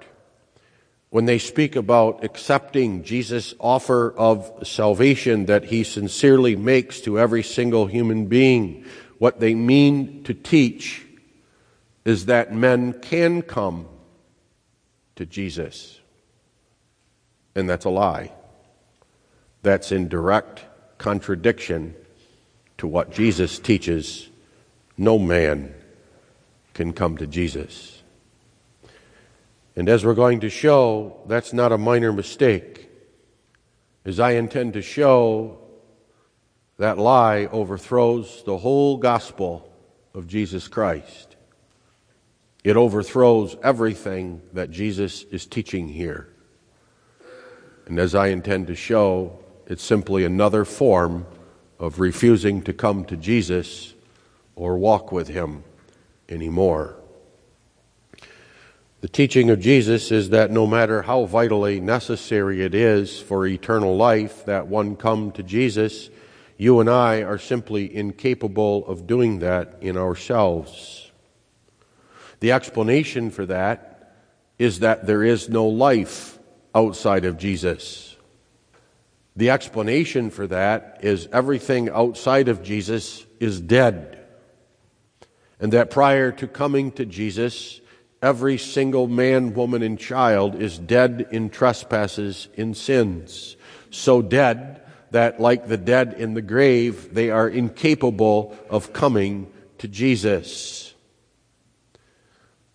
[1.17, 7.43] when they speak about accepting Jesus' offer of salvation that he sincerely makes to every
[7.43, 8.85] single human being,
[9.17, 11.07] what they mean to teach
[12.05, 13.87] is that men can come
[15.15, 15.99] to Jesus.
[17.55, 18.31] And that's a lie.
[19.63, 20.67] That's in direct
[20.99, 21.95] contradiction
[22.77, 24.29] to what Jesus teaches.
[24.99, 25.73] No man
[26.75, 27.96] can come to Jesus.
[29.77, 32.89] And as we're going to show, that's not a minor mistake.
[34.07, 35.59] As I intend to show,
[36.79, 39.71] that lie overthrows the whole gospel
[40.15, 41.37] of Jesus Christ.
[42.65, 46.29] It overthrows everything that Jesus is teaching here.
[47.87, 51.27] And as I intend to show, it's simply another form
[51.79, 53.95] of refusing to come to Jesus
[54.55, 55.63] or walk with Him
[56.29, 56.97] anymore.
[59.03, 63.95] The teaching of Jesus is that no matter how vitally necessary it is for eternal
[63.95, 66.09] life that one come to Jesus,
[66.57, 71.11] You and I are simply incapable of doing that in ourselves.
[72.41, 74.17] The explanation for that
[74.59, 76.39] is that there is no life
[76.75, 78.17] outside of Jesus.
[79.37, 84.19] The explanation for that is everything outside of Jesus is dead.
[85.61, 87.83] And that prior to coming to Jesus,
[88.27, 93.57] every single man, woman, and child is dead in trespasses, in sins.
[93.91, 99.47] So dead that, like the dead in the grave, they are incapable of coming
[99.79, 100.93] to Jesus.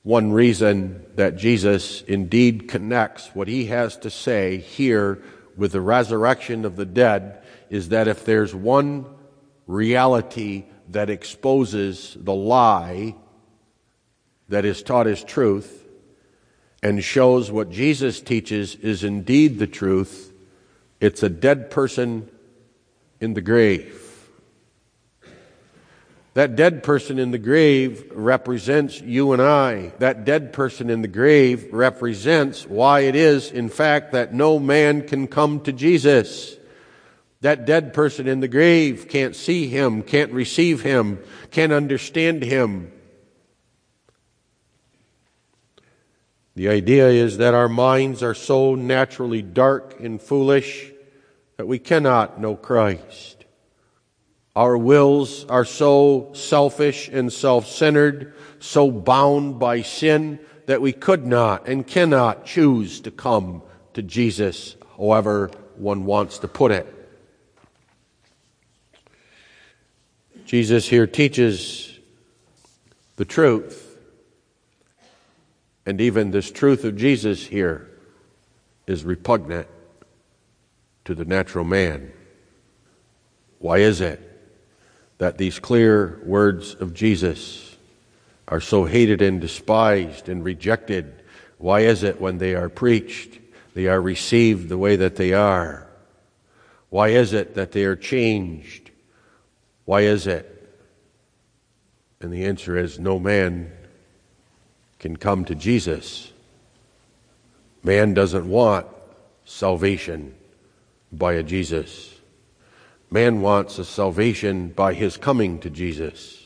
[0.04, 5.22] One reason that Jesus indeed connects what he has to say here
[5.58, 9.06] with the resurrection of the dead is that if there's one
[9.68, 13.16] reality that exposes the lie
[14.52, 15.86] that is taught as truth
[16.84, 20.34] and shows what Jesus teaches is indeed the truth,
[21.00, 22.30] it's a dead person
[23.20, 23.98] in the grave.
[26.34, 29.94] That dead person in the grave represents you and I.
[30.00, 35.08] That dead person in the grave represents why it is, in fact, that no man
[35.08, 36.58] can come to Jesus.
[37.42, 41.20] That dead person in the grave can't see him, can't receive him,
[41.52, 42.92] can't understand him.
[46.56, 50.92] The idea is that our minds are so naturally dark and foolish
[51.58, 53.46] that we cannot know Christ.
[54.56, 61.26] Our wills are so selfish and self centered, so bound by sin, that we could
[61.26, 63.62] not and cannot choose to come
[63.94, 66.88] to Jesus, however one wants to put it.
[70.46, 71.98] Jesus here teaches
[73.16, 73.81] the truth.
[75.86, 77.90] And even this truth of Jesus here
[78.88, 79.68] is repugnant
[81.06, 82.12] to the natural man.
[83.60, 84.32] Why is it?
[85.22, 87.78] that these clear words of Jesus
[88.48, 91.22] are so hated and despised and rejected?
[91.60, 93.38] Why is it when they are preached,
[93.76, 95.88] they are received the way that they are?
[96.90, 98.90] Why is it that they are changed?
[99.86, 100.76] Why is it?
[102.20, 103.72] And the answer is no man
[105.02, 106.32] can come to Jesus.
[107.84, 108.86] Man doesn't want
[109.46, 110.36] salvation
[111.12, 112.14] by a Jesus.
[113.10, 116.46] Man wants a salvation by his coming to Jesus.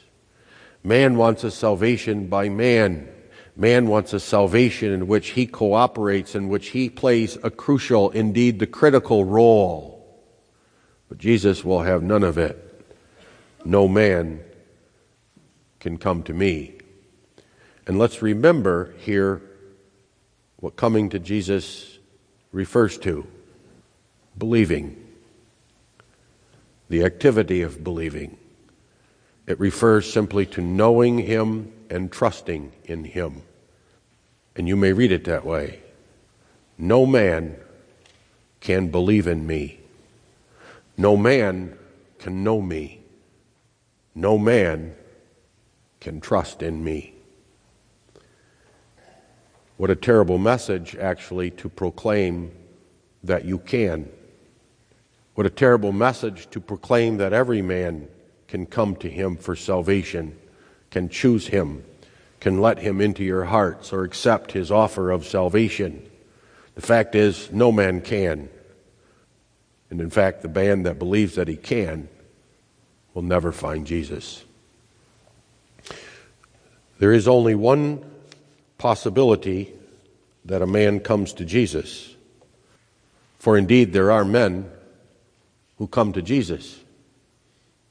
[0.86, 3.10] Man wants a salvation by man.
[3.58, 8.60] Man wants a salvation in which he cooperates, in which he plays a crucial, indeed
[8.60, 10.24] the critical role.
[11.10, 12.86] But Jesus will have none of it.
[13.66, 14.40] No man
[15.82, 16.75] can come to me.
[17.88, 19.42] And let's remember here
[20.58, 22.00] what coming to Jesus
[22.52, 23.28] refers to
[24.38, 25.02] believing
[26.90, 28.38] the activity of believing.
[29.48, 33.42] It refers simply to knowing Him and trusting in Him.
[34.56, 35.82] And you may read it that way.
[36.78, 37.58] No man
[38.60, 39.80] can believe in me.
[40.98, 41.78] No man
[42.20, 43.02] can know me.
[44.14, 44.96] No man
[46.00, 47.15] can trust in me.
[49.78, 52.52] What a terrible message, actually, to proclaim
[53.24, 54.10] that you can.
[55.34, 58.08] What a terrible message to proclaim that every man
[58.48, 60.38] can come to him for salvation,
[60.92, 61.84] can choose him,
[62.40, 66.10] can let him into your hearts or accept his offer of salvation.
[66.76, 68.50] The fact is, no man can.
[69.90, 72.08] And in fact, the man that believes that he can
[73.14, 74.46] will never find Jesus.
[76.98, 78.15] There is only one
[78.86, 79.74] possibility
[80.46, 82.16] that a man comes to Jesus.
[83.40, 84.70] For indeed, there are men
[85.80, 86.82] who come to Jesus.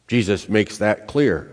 [0.07, 1.53] Jesus makes that clear.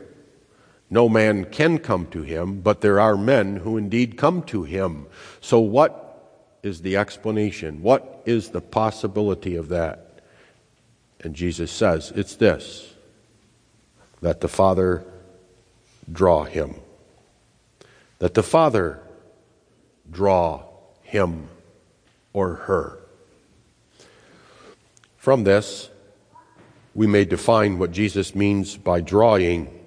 [0.91, 5.07] No man can come to him, but there are men who indeed come to him.
[5.39, 7.81] So, what is the explanation?
[7.81, 10.19] What is the possibility of that?
[11.21, 12.93] And Jesus says it's this
[14.21, 15.03] that the Father
[16.11, 16.75] draw him.
[18.19, 19.01] That the Father
[20.11, 20.63] draw
[21.01, 21.47] him
[22.33, 22.99] or her.
[25.17, 25.89] From this,
[26.93, 29.79] we may define what Jesus means by drawing.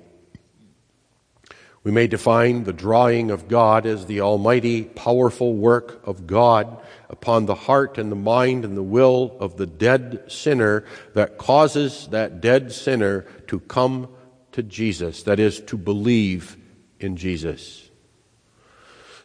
[1.83, 6.79] We may define the drawing of God as the almighty, powerful work of God
[7.11, 12.09] upon the heart and the mind and the will of the dead sinner that causes
[12.09, 14.09] that dead sinner to come
[14.53, 16.57] to Jesus, that is, to believe
[17.01, 17.84] in Jesus.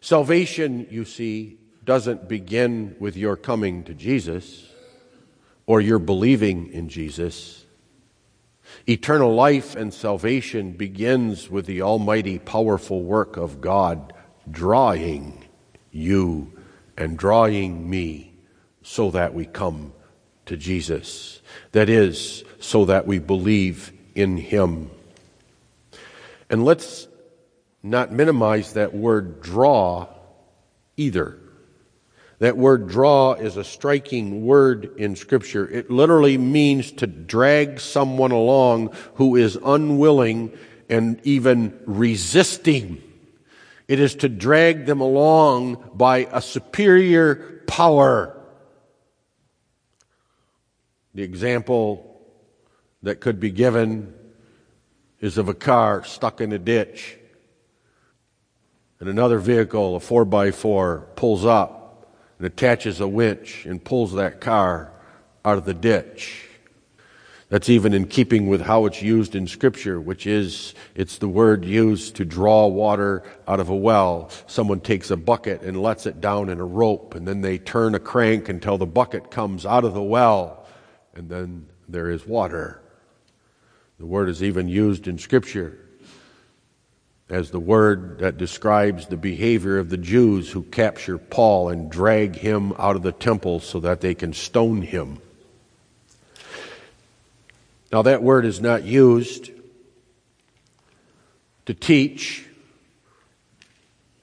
[0.01, 4.67] Salvation, you see, doesn't begin with your coming to Jesus
[5.65, 7.65] or your believing in Jesus.
[8.87, 14.13] Eternal life and salvation begins with the almighty, powerful work of God
[14.49, 15.45] drawing
[15.91, 16.53] you
[16.97, 18.33] and drawing me
[18.83, 19.93] so that we come
[20.45, 21.41] to Jesus.
[21.73, 24.89] That is, so that we believe in Him.
[26.49, 27.07] And let's
[27.81, 30.07] not minimize that word draw
[30.97, 31.37] either.
[32.39, 35.69] That word draw is a striking word in Scripture.
[35.69, 40.57] It literally means to drag someone along who is unwilling
[40.89, 43.03] and even resisting.
[43.89, 48.35] It is to drag them along by a superior power.
[51.13, 52.21] The example
[53.03, 54.13] that could be given
[55.19, 57.18] is of a car stuck in a ditch
[58.99, 64.13] and another vehicle, a 4 by 4 pulls up and attaches a winch and pulls
[64.13, 64.91] that car
[65.45, 66.45] out of the ditch.
[67.47, 71.65] That's even in keeping with how it's used in Scripture, which is it's the word
[71.65, 74.29] used to draw water out of a well.
[74.45, 77.95] Someone takes a bucket and lets it down in a rope, and then they turn
[77.95, 80.67] a crank until the bucket comes out of the well,
[81.15, 82.81] and then there is water.
[83.97, 85.88] The word is even used in Scripture
[87.29, 92.35] as the word that describes the behavior of the Jews who capture Paul and drag
[92.35, 95.19] him out of the temple so that they can stone him.
[97.91, 99.51] Now, that word is not used
[101.65, 102.45] to teach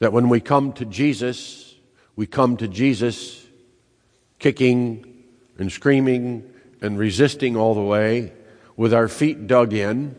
[0.00, 1.74] that when we come to Jesus,
[2.16, 3.44] we come to Jesus
[4.38, 5.24] kicking
[5.58, 8.32] and screaming and resisting all the way
[8.76, 10.16] with our feet dug in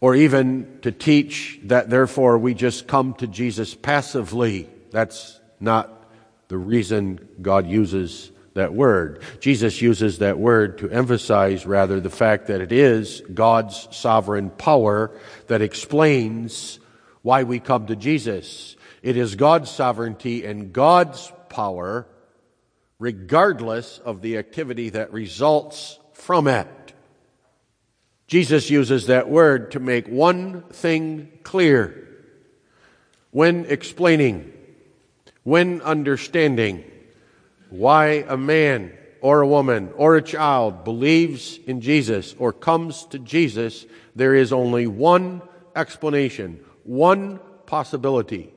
[0.00, 4.68] or even to teach that therefore we just come to Jesus passively.
[4.90, 6.10] That's not
[6.48, 9.22] the reason God uses that word.
[9.40, 15.12] Jesus uses that word to emphasize rather the fact that it is God's sovereign power
[15.46, 16.80] that explains
[17.22, 18.76] why we come to Jesus.
[19.02, 22.06] It is God's sovereignty and God's power
[22.98, 26.68] regardless of the activity that results from it.
[28.30, 32.06] Jesus uses that word to make one thing clear
[33.32, 34.52] when explaining,
[35.42, 36.84] when understanding
[37.70, 43.18] why a man or a woman or a child believes in Jesus or comes to
[43.18, 45.42] Jesus, there is only one
[45.74, 48.54] explanation, one possibility.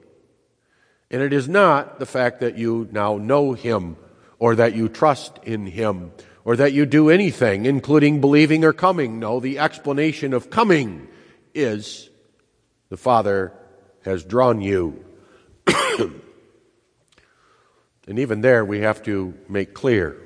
[1.09, 3.97] And it is not the fact that you now know him
[4.37, 6.11] or that you trust in him
[6.45, 9.19] or that you do anything, including believing or coming.
[9.19, 11.07] No, the explanation of coming
[11.53, 12.09] is
[12.89, 13.53] the Father
[14.03, 15.03] has drawn you.
[15.67, 16.19] and
[18.07, 20.19] even there, we have to make clear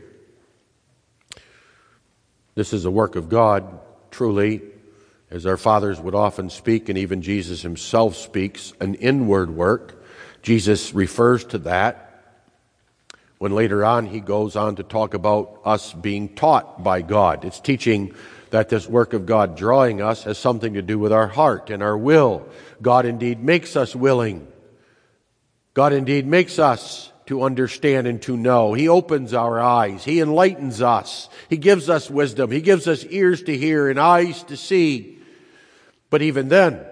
[2.56, 4.64] this is a work of God, truly,
[5.30, 10.04] as our fathers would often speak, and even Jesus himself speaks, an inward work.
[10.42, 12.07] Jesus refers to that
[13.38, 17.46] when later on he goes on to talk about us being taught by God.
[17.46, 18.14] It's teaching
[18.50, 21.84] that this work of God drawing us has something to do with our heart and
[21.84, 22.48] our will.
[22.82, 24.48] God indeed makes us willing.
[25.74, 28.74] God indeed makes us to understand and to know.
[28.74, 30.04] He opens our eyes.
[30.04, 31.30] He enlightens us.
[31.50, 32.52] He gives us wisdom.
[32.52, 35.20] He gives us ears to hear and eyes to see.
[36.10, 36.86] But even then,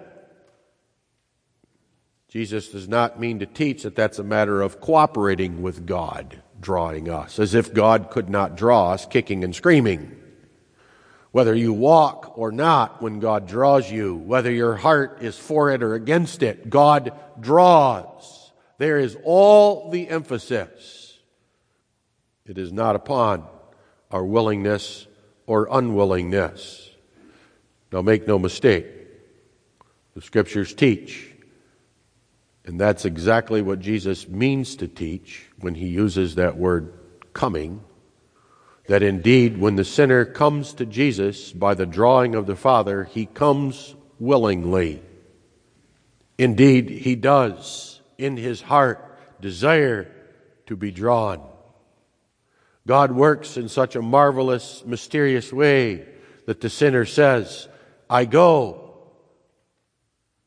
[2.28, 7.08] Jesus does not mean to teach that that's a matter of cooperating with God drawing
[7.08, 10.16] us, as if God could not draw us kicking and screaming.
[11.30, 15.82] Whether you walk or not when God draws you, whether your heart is for it
[15.82, 18.50] or against it, God draws.
[18.78, 21.18] There is all the emphasis.
[22.46, 23.46] It is not upon
[24.10, 25.06] our willingness
[25.46, 26.90] or unwillingness.
[27.92, 28.86] Now make no mistake.
[30.14, 31.25] The scriptures teach
[32.66, 36.92] and that's exactly what Jesus means to teach when he uses that word
[37.32, 37.82] coming.
[38.88, 43.26] That indeed, when the sinner comes to Jesus by the drawing of the Father, he
[43.26, 45.00] comes willingly.
[46.38, 50.10] Indeed, he does in his heart desire
[50.66, 51.40] to be drawn.
[52.86, 56.06] God works in such a marvelous, mysterious way
[56.46, 57.68] that the sinner says,
[58.08, 58.98] I go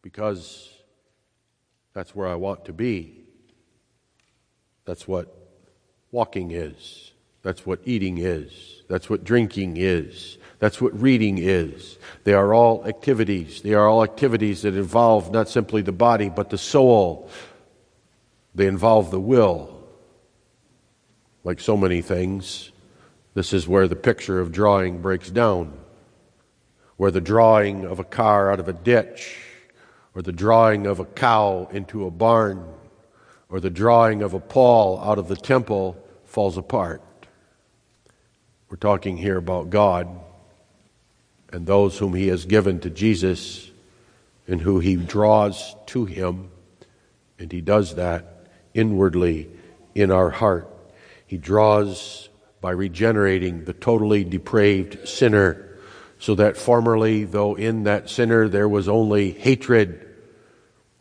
[0.01, 0.68] because
[1.93, 3.23] that's where I want to be.
[4.85, 5.35] That's what
[6.11, 7.11] walking is.
[7.41, 8.83] That's what eating is.
[8.87, 10.37] That's what drinking is.
[10.59, 11.97] That's what reading is.
[12.25, 13.61] They are all activities.
[13.61, 17.29] They are all activities that involve not simply the body, but the soul.
[18.55, 19.87] They involve the will.
[21.45, 22.71] Like so many things,
[23.35, 25.77] this is where the picture of drawing breaks down.
[26.99, 29.37] where the drawing of a car out of a ditch,
[30.15, 32.65] or the drawing of a cow into a barn,
[33.49, 37.01] or the drawing of a Paul out of the temple falls apart.
[38.69, 40.07] We're talking here about God
[41.51, 43.71] and those whom He has given to Jesus
[44.47, 46.51] and who He draws to Him,
[47.39, 49.49] and He does that inwardly
[49.95, 50.67] in our heart.
[51.25, 52.29] He draws
[52.61, 55.68] by regenerating the totally depraved sinner,
[56.19, 60.05] so that formerly, though in that sinner there was only hatred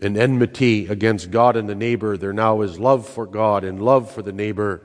[0.00, 4.10] and enmity against God and the neighbor, there now is love for God and love
[4.10, 4.80] for the neighbor.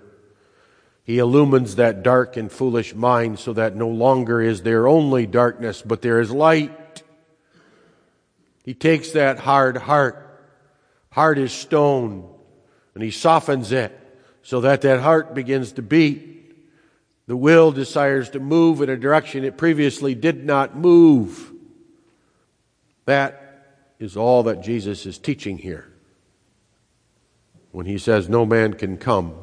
[1.03, 5.83] He illumines that dark and foolish mind so that no longer is there only darkness,
[5.83, 7.03] but there is light.
[8.63, 10.41] He takes that hard heart,
[11.11, 12.27] hard as stone,
[12.95, 13.99] and he softens it
[14.41, 16.42] so that that heart begins to beat.
[17.27, 21.51] The will desires to move in a direction it previously did not move.
[23.05, 23.39] That
[23.99, 25.87] is all that Jesus is teaching here.
[27.71, 29.35] When he says, No man can come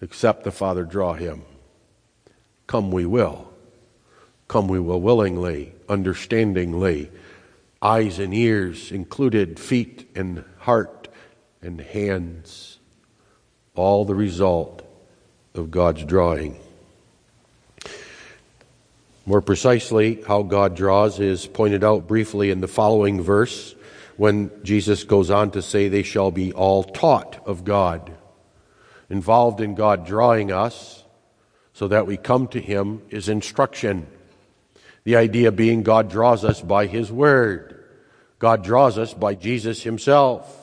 [0.00, 1.42] except the Father draw him.
[2.66, 3.52] Come we will.
[4.48, 7.10] Come we will willingly, understandingly,
[7.82, 11.08] eyes and ears included, feet and heart
[11.60, 12.78] and hands.
[13.74, 14.82] All the result
[15.54, 16.56] of God's drawing.
[19.26, 23.74] More precisely, how God draws is pointed out briefly in the following verse
[24.16, 28.12] when Jesus goes on to say, They shall be all taught of God
[29.10, 31.04] involved in God drawing us
[31.72, 34.06] so that we come to Him is instruction.
[35.04, 37.84] The idea being God draws us by His Word.
[38.38, 40.56] God draws us by Jesus Himself.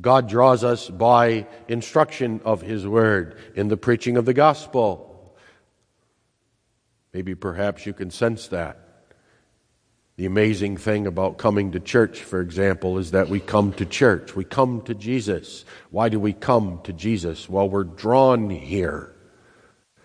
[0.00, 5.36] God draws us by instruction of His Word in the preaching of the gospel.
[7.12, 8.78] Maybe perhaps you can sense that.
[10.16, 14.36] The amazing thing about coming to church, for example, is that we come to church.
[14.36, 15.64] We come to Jesus.
[15.90, 17.48] Why do we come to Jesus?
[17.48, 19.14] Well, we're drawn here.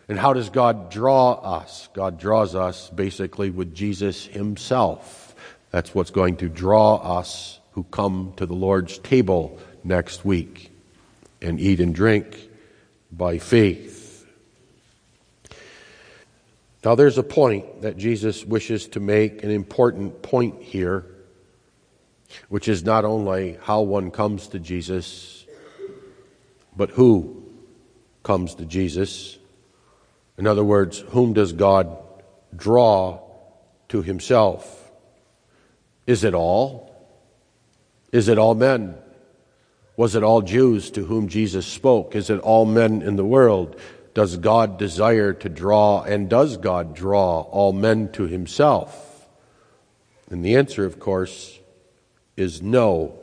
[0.07, 1.89] And how does God draw us?
[1.93, 5.35] God draws us basically with Jesus Himself.
[5.71, 10.71] That's what's going to draw us who come to the Lord's table next week
[11.41, 12.49] and eat and drink
[13.11, 14.25] by faith.
[16.83, 21.05] Now, there's a point that Jesus wishes to make, an important point here,
[22.49, 25.45] which is not only how one comes to Jesus,
[26.75, 27.43] but who
[28.23, 29.37] comes to Jesus.
[30.37, 31.97] In other words, whom does God
[32.55, 33.21] draw
[33.89, 34.91] to himself?
[36.05, 36.93] Is it all?
[38.11, 38.95] Is it all men?
[39.97, 42.15] Was it all Jews to whom Jesus spoke?
[42.15, 43.79] Is it all men in the world?
[44.13, 49.27] Does God desire to draw, and does God draw all men to himself?
[50.29, 51.59] And the answer, of course,
[52.35, 53.17] is no.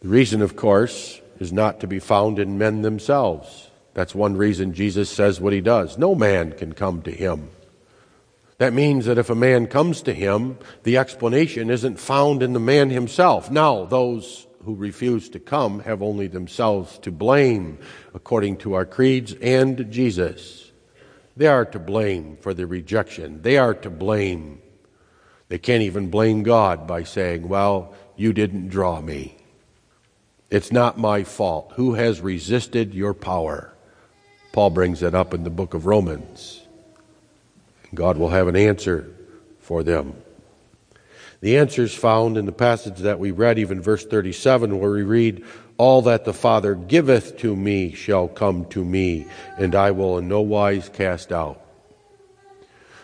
[0.00, 3.68] The reason, of course, is not to be found in men themselves.
[3.94, 5.98] That's one reason Jesus says what he does.
[5.98, 7.50] No man can come to him.
[8.58, 12.60] That means that if a man comes to him, the explanation isn't found in the
[12.60, 13.50] man himself.
[13.52, 17.78] Now, those who refuse to come have only themselves to blame,
[18.12, 20.70] according to our creeds and Jesus.
[21.38, 23.40] They are to blame for the rejection.
[23.40, 24.60] They are to blame.
[25.48, 29.38] They can't even blame God by saying, Well, you didn't draw me.
[30.50, 31.72] It's not my fault.
[31.76, 33.72] Who has resisted your power?
[34.52, 36.60] Paul brings that up in the book of Romans.
[37.94, 39.10] God will have an answer
[39.60, 40.14] for them.
[41.40, 45.02] The answer is found in the passage that we read, even verse 37, where we
[45.02, 45.44] read,
[45.76, 49.26] All that the Father giveth to me shall come to me,
[49.56, 51.60] and I will in no wise cast out.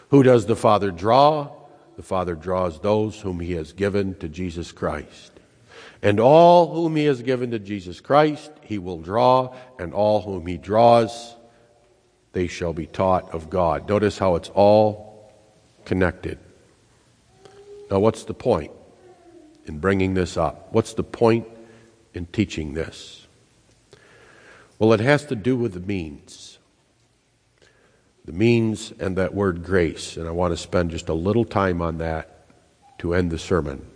[0.08, 1.50] Who does the Father draw?
[1.96, 5.32] The Father draws those whom he has given to Jesus Christ.
[6.02, 10.46] And all whom he has given to Jesus Christ, he will draw, and all whom
[10.46, 11.36] he draws,
[12.32, 13.88] they shall be taught of God.
[13.88, 15.32] Notice how it's all
[15.84, 16.38] connected.
[17.94, 18.72] Now, what's the point
[19.66, 20.66] in bringing this up?
[20.72, 21.46] What's the point
[22.12, 23.28] in teaching this?
[24.80, 26.58] Well, it has to do with the means.
[28.24, 30.16] The means and that word grace.
[30.16, 32.48] And I want to spend just a little time on that
[32.98, 33.86] to end the sermon.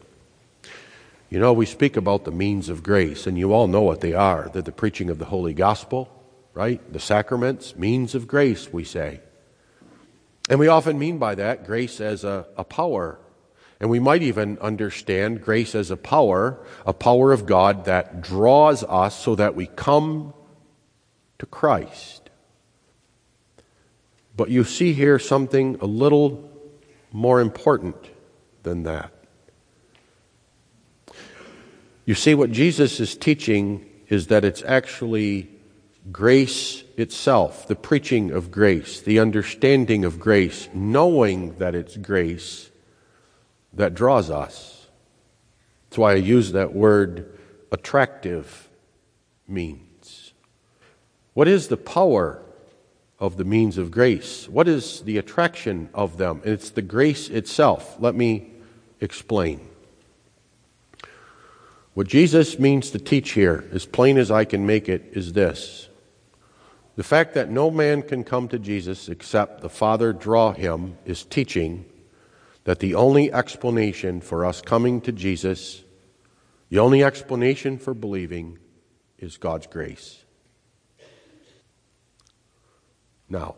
[1.28, 4.12] You know, we speak about the means of grace, and you all know what they
[4.12, 4.48] are.
[4.52, 6.08] They're the preaching of the Holy Gospel,
[6.54, 6.80] right?
[6.92, 9.22] The sacraments, means of grace, we say.
[10.48, 13.18] And we often mean by that grace as a, a power
[13.80, 18.82] and we might even understand grace as a power, a power of God that draws
[18.84, 20.34] us so that we come
[21.38, 22.30] to Christ.
[24.36, 26.50] But you see here something a little
[27.12, 27.96] more important
[28.64, 29.12] than that.
[32.04, 35.50] You see, what Jesus is teaching is that it's actually
[36.10, 42.67] grace itself, the preaching of grace, the understanding of grace, knowing that it's grace
[43.78, 44.88] that draws us.
[45.88, 47.38] That's why I use that word
[47.72, 48.68] attractive
[49.46, 50.32] means.
[51.32, 52.42] What is the power
[53.20, 54.48] of the means of grace?
[54.48, 56.42] What is the attraction of them?
[56.44, 57.96] It's the grace itself.
[58.00, 58.50] Let me
[59.00, 59.60] explain.
[61.94, 65.88] What Jesus means to teach here, as plain as I can make it, is this.
[66.96, 71.24] The fact that no man can come to Jesus except the Father draw him is
[71.24, 71.84] teaching
[72.68, 75.82] that the only explanation for us coming to Jesus,
[76.68, 78.58] the only explanation for believing,
[79.18, 80.22] is God's grace.
[83.26, 83.54] Now,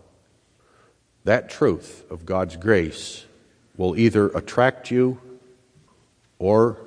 [1.24, 3.24] that truth of God's grace
[3.76, 5.20] will either attract you
[6.38, 6.78] or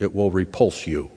[0.00, 1.12] it will repulse you.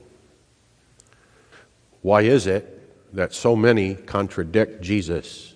[2.03, 5.48] Why is it that so many contradict Jesus?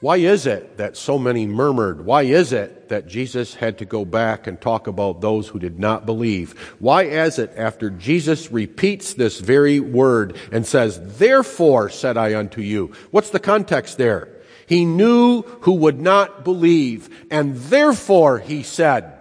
[0.00, 2.04] Why is it that so many murmured?
[2.04, 5.78] Why is it that Jesus had to go back and talk about those who did
[5.78, 6.52] not believe?
[6.78, 12.60] Why is it after Jesus repeats this very word and says, Therefore said I unto
[12.60, 12.92] you?
[13.10, 14.28] What's the context there?
[14.66, 19.18] He knew who would not believe, and therefore he said,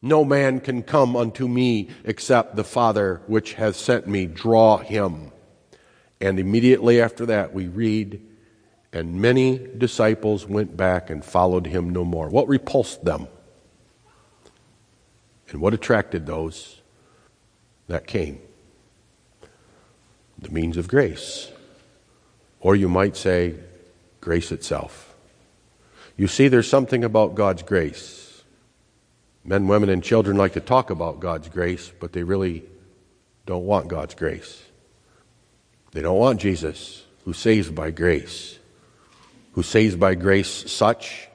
[0.00, 5.32] No man can come unto me except the Father which hath sent me draw him.
[6.20, 8.20] And immediately after that, we read,
[8.92, 12.28] and many disciples went back and followed him no more.
[12.28, 13.26] What repulsed them?
[15.48, 16.80] And what attracted those
[17.88, 18.38] that came?
[20.38, 21.50] The means of grace.
[22.60, 23.54] Or you might say,
[24.20, 25.14] grace itself.
[26.16, 28.42] You see, there's something about God's grace.
[29.44, 32.62] Men, women, and children like to talk about God's grace, but they really
[33.46, 34.62] don't want God's grace.
[35.92, 38.58] They don't want Jesus, who saves by grace
[39.52, 41.28] who saves by grace such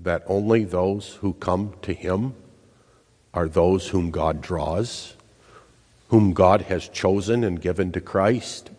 [0.00, 2.34] that only those who come to him
[3.32, 5.14] are those whom God draws,
[6.08, 8.70] whom God has chosen and given to Christ.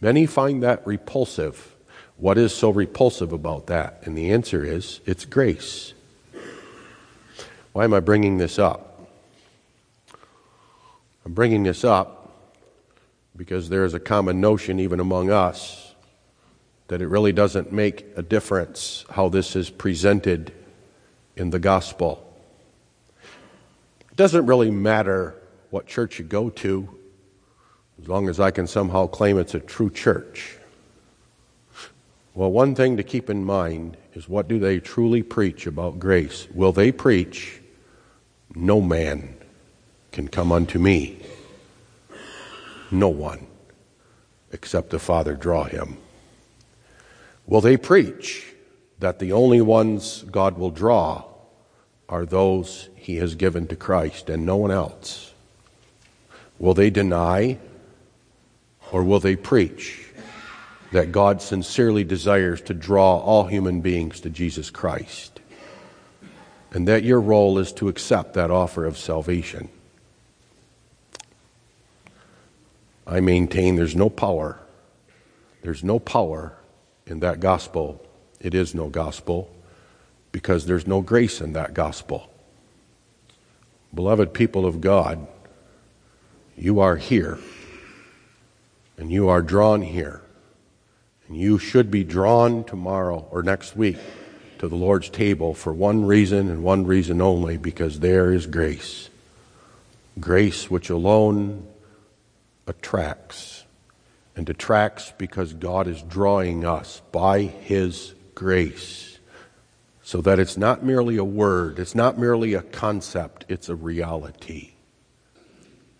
[0.00, 1.74] Many find that repulsive.
[2.16, 4.00] What is so repulsive about that?
[4.04, 5.92] And the answer is it's grace.
[7.72, 9.08] Why am I bringing this up?
[11.24, 12.30] I'm bringing this up
[13.36, 15.85] because there is a common notion, even among us,
[16.88, 20.52] that it really doesn't make a difference how this is presented
[21.36, 22.22] in the gospel.
[24.10, 25.34] It doesn't really matter
[25.70, 26.88] what church you go to,
[28.00, 30.56] as long as I can somehow claim it's a true church.
[32.34, 36.46] Well, one thing to keep in mind is what do they truly preach about grace?
[36.54, 37.60] Will they preach,
[38.54, 39.36] No man
[40.12, 41.18] can come unto me?
[42.90, 43.46] No one,
[44.52, 45.96] except the Father draw him.
[47.46, 48.52] Will they preach
[48.98, 51.24] that the only ones God will draw
[52.08, 55.32] are those he has given to Christ and no one else?
[56.58, 57.58] Will they deny
[58.90, 60.08] or will they preach
[60.92, 65.40] that God sincerely desires to draw all human beings to Jesus Christ?
[66.72, 69.68] And that your role is to accept that offer of salvation.
[73.06, 74.58] I maintain there's no power.
[75.62, 76.56] There's no power
[77.06, 78.04] in that gospel,
[78.40, 79.50] it is no gospel
[80.32, 82.30] because there's no grace in that gospel.
[83.94, 85.26] Beloved people of God,
[86.56, 87.38] you are here
[88.98, 90.22] and you are drawn here.
[91.28, 93.96] And you should be drawn tomorrow or next week
[94.58, 99.10] to the Lord's table for one reason and one reason only because there is grace.
[100.18, 101.66] Grace which alone
[102.66, 103.55] attracts
[104.36, 109.18] and attracts because God is drawing us by His grace.
[110.02, 114.74] So that it's not merely a word, it's not merely a concept, it's a reality.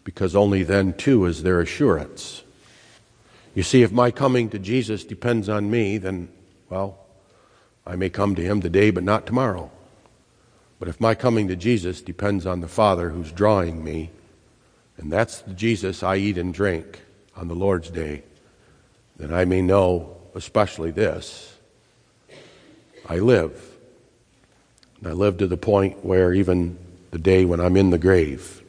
[0.05, 2.45] Because only then, too, is there assurance.
[3.55, 6.29] You see, if my coming to Jesus depends on me, then,
[6.69, 6.99] well,
[7.85, 9.73] I may come to Him today, but not tomorrow.
[10.79, 14.11] But if my coming to Jesus depends on the Father who's drawing me,
[14.99, 17.01] and that's the Jesus I eat and drink,
[17.37, 18.23] on the Lord's day,
[19.17, 21.57] then I may know, especially this
[23.09, 23.63] I live.
[24.99, 26.79] And I live to the point where even
[27.11, 28.63] the day when I'm in the grave,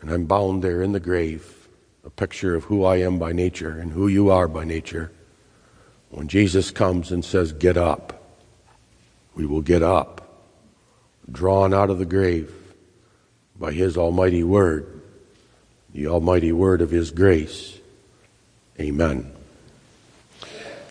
[0.00, 1.68] and I'm bound there in the grave,
[2.04, 5.12] a picture of who I am by nature and who you are by nature,
[6.10, 8.36] when Jesus comes and says, Get up,
[9.34, 10.20] we will get up
[11.30, 12.52] drawn out of the grave
[13.58, 14.99] by His almighty word,
[15.92, 17.78] the almighty word of His grace.
[18.78, 19.39] Amen.